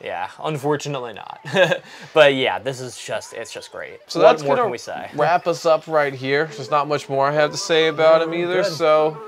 Yeah, 0.03 0.29
unfortunately 0.43 1.13
not. 1.13 1.39
but 2.13 2.35
yeah, 2.35 2.59
this 2.59 2.79
is 2.79 2.97
just 2.97 3.33
it's 3.33 3.53
just 3.53 3.71
great. 3.71 3.99
So 4.07 4.19
what 4.19 4.31
that's 4.31 4.43
more 4.43 4.55
can 4.55 4.69
we 4.69 4.77
say? 4.77 5.09
wrap 5.15 5.47
us 5.47 5.65
up 5.65 5.87
right 5.87 6.13
here. 6.13 6.45
There's 6.45 6.71
not 6.71 6.87
much 6.87 7.09
more 7.09 7.27
I 7.27 7.33
have 7.33 7.51
to 7.51 7.57
say 7.57 7.87
about 7.87 8.21
him 8.21 8.33
either. 8.33 8.63
good. 8.63 8.71
So 8.71 9.21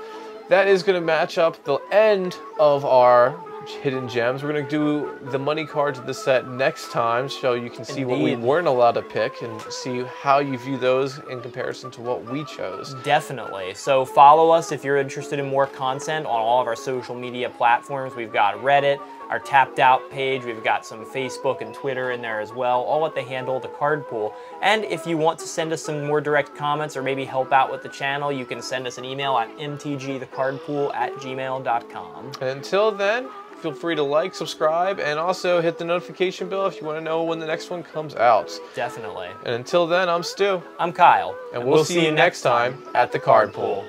that 0.48 0.68
is 0.68 0.82
going 0.82 1.00
to 1.00 1.04
match 1.04 1.38
up 1.38 1.62
the 1.64 1.78
end 1.90 2.36
of 2.58 2.84
our 2.84 3.38
hidden 3.68 4.08
gems. 4.08 4.42
We're 4.42 4.52
going 4.52 4.64
to 4.64 4.70
do 4.70 5.30
the 5.30 5.38
money 5.38 5.66
cards 5.66 5.98
of 5.98 6.06
the 6.06 6.14
set 6.14 6.48
next 6.48 6.90
time, 6.90 7.28
so 7.28 7.54
you 7.54 7.70
can 7.70 7.84
see 7.84 8.04
what 8.04 8.20
we 8.20 8.36
weren't 8.36 8.66
allowed 8.66 8.92
to 8.92 9.02
pick 9.02 9.42
and 9.42 9.60
see 9.62 10.02
how 10.02 10.38
you 10.38 10.58
view 10.58 10.76
those 10.76 11.18
in 11.30 11.40
comparison 11.40 11.90
to 11.92 12.00
what 12.00 12.24
we 12.24 12.44
chose. 12.44 12.94
Definitely. 13.04 13.74
So 13.74 14.04
follow 14.04 14.50
us 14.50 14.72
if 14.72 14.84
you're 14.84 14.98
interested 14.98 15.38
in 15.38 15.46
more 15.46 15.66
content 15.66 16.26
on 16.26 16.40
all 16.40 16.60
of 16.60 16.66
our 16.66 16.76
social 16.76 17.14
media 17.14 17.48
platforms. 17.50 18.14
We've 18.14 18.32
got 18.32 18.56
Reddit, 18.56 19.00
our 19.34 19.40
Tapped 19.40 19.80
Out 19.80 20.08
page. 20.12 20.44
We've 20.44 20.62
got 20.62 20.86
some 20.86 21.04
Facebook 21.04 21.60
and 21.60 21.74
Twitter 21.74 22.12
in 22.12 22.22
there 22.22 22.40
as 22.40 22.52
well, 22.52 22.82
all 22.82 23.04
at 23.04 23.16
the 23.16 23.22
handle 23.22 23.58
the 23.58 23.66
Card 23.66 24.06
Pool. 24.06 24.32
And 24.62 24.84
if 24.84 25.08
you 25.08 25.16
want 25.16 25.40
to 25.40 25.46
send 25.48 25.72
us 25.72 25.82
some 25.82 26.06
more 26.06 26.20
direct 26.20 26.54
comments 26.54 26.96
or 26.96 27.02
maybe 27.02 27.24
help 27.24 27.50
out 27.50 27.68
with 27.68 27.82
the 27.82 27.88
channel, 27.88 28.30
you 28.30 28.46
can 28.46 28.62
send 28.62 28.86
us 28.86 28.96
an 28.96 29.04
email 29.04 29.36
at 29.36 29.48
mtgthecardpool 29.58 30.94
at 30.94 31.12
gmail.com. 31.14 32.26
And 32.40 32.48
until 32.48 32.92
then, 32.92 33.28
feel 33.60 33.72
free 33.72 33.96
to 33.96 34.04
like, 34.04 34.36
subscribe, 34.36 35.00
and 35.00 35.18
also 35.18 35.60
hit 35.60 35.78
the 35.78 35.84
notification 35.84 36.48
bell 36.48 36.66
if 36.66 36.80
you 36.80 36.86
want 36.86 36.98
to 36.98 37.04
know 37.04 37.24
when 37.24 37.40
the 37.40 37.46
next 37.46 37.70
one 37.70 37.82
comes 37.82 38.14
out. 38.14 38.52
Definitely. 38.76 39.30
And 39.44 39.56
until 39.56 39.88
then, 39.88 40.08
I'm 40.08 40.22
Stu. 40.22 40.62
I'm 40.78 40.92
Kyle. 40.92 41.36
And 41.52 41.66
we'll, 41.66 41.84
see, 41.84 42.04
you 42.04 42.12
next 42.12 42.42
time 42.42 42.80
at 42.94 43.10
the 43.10 43.18
Card 43.18 43.52
Pool. 43.52 43.84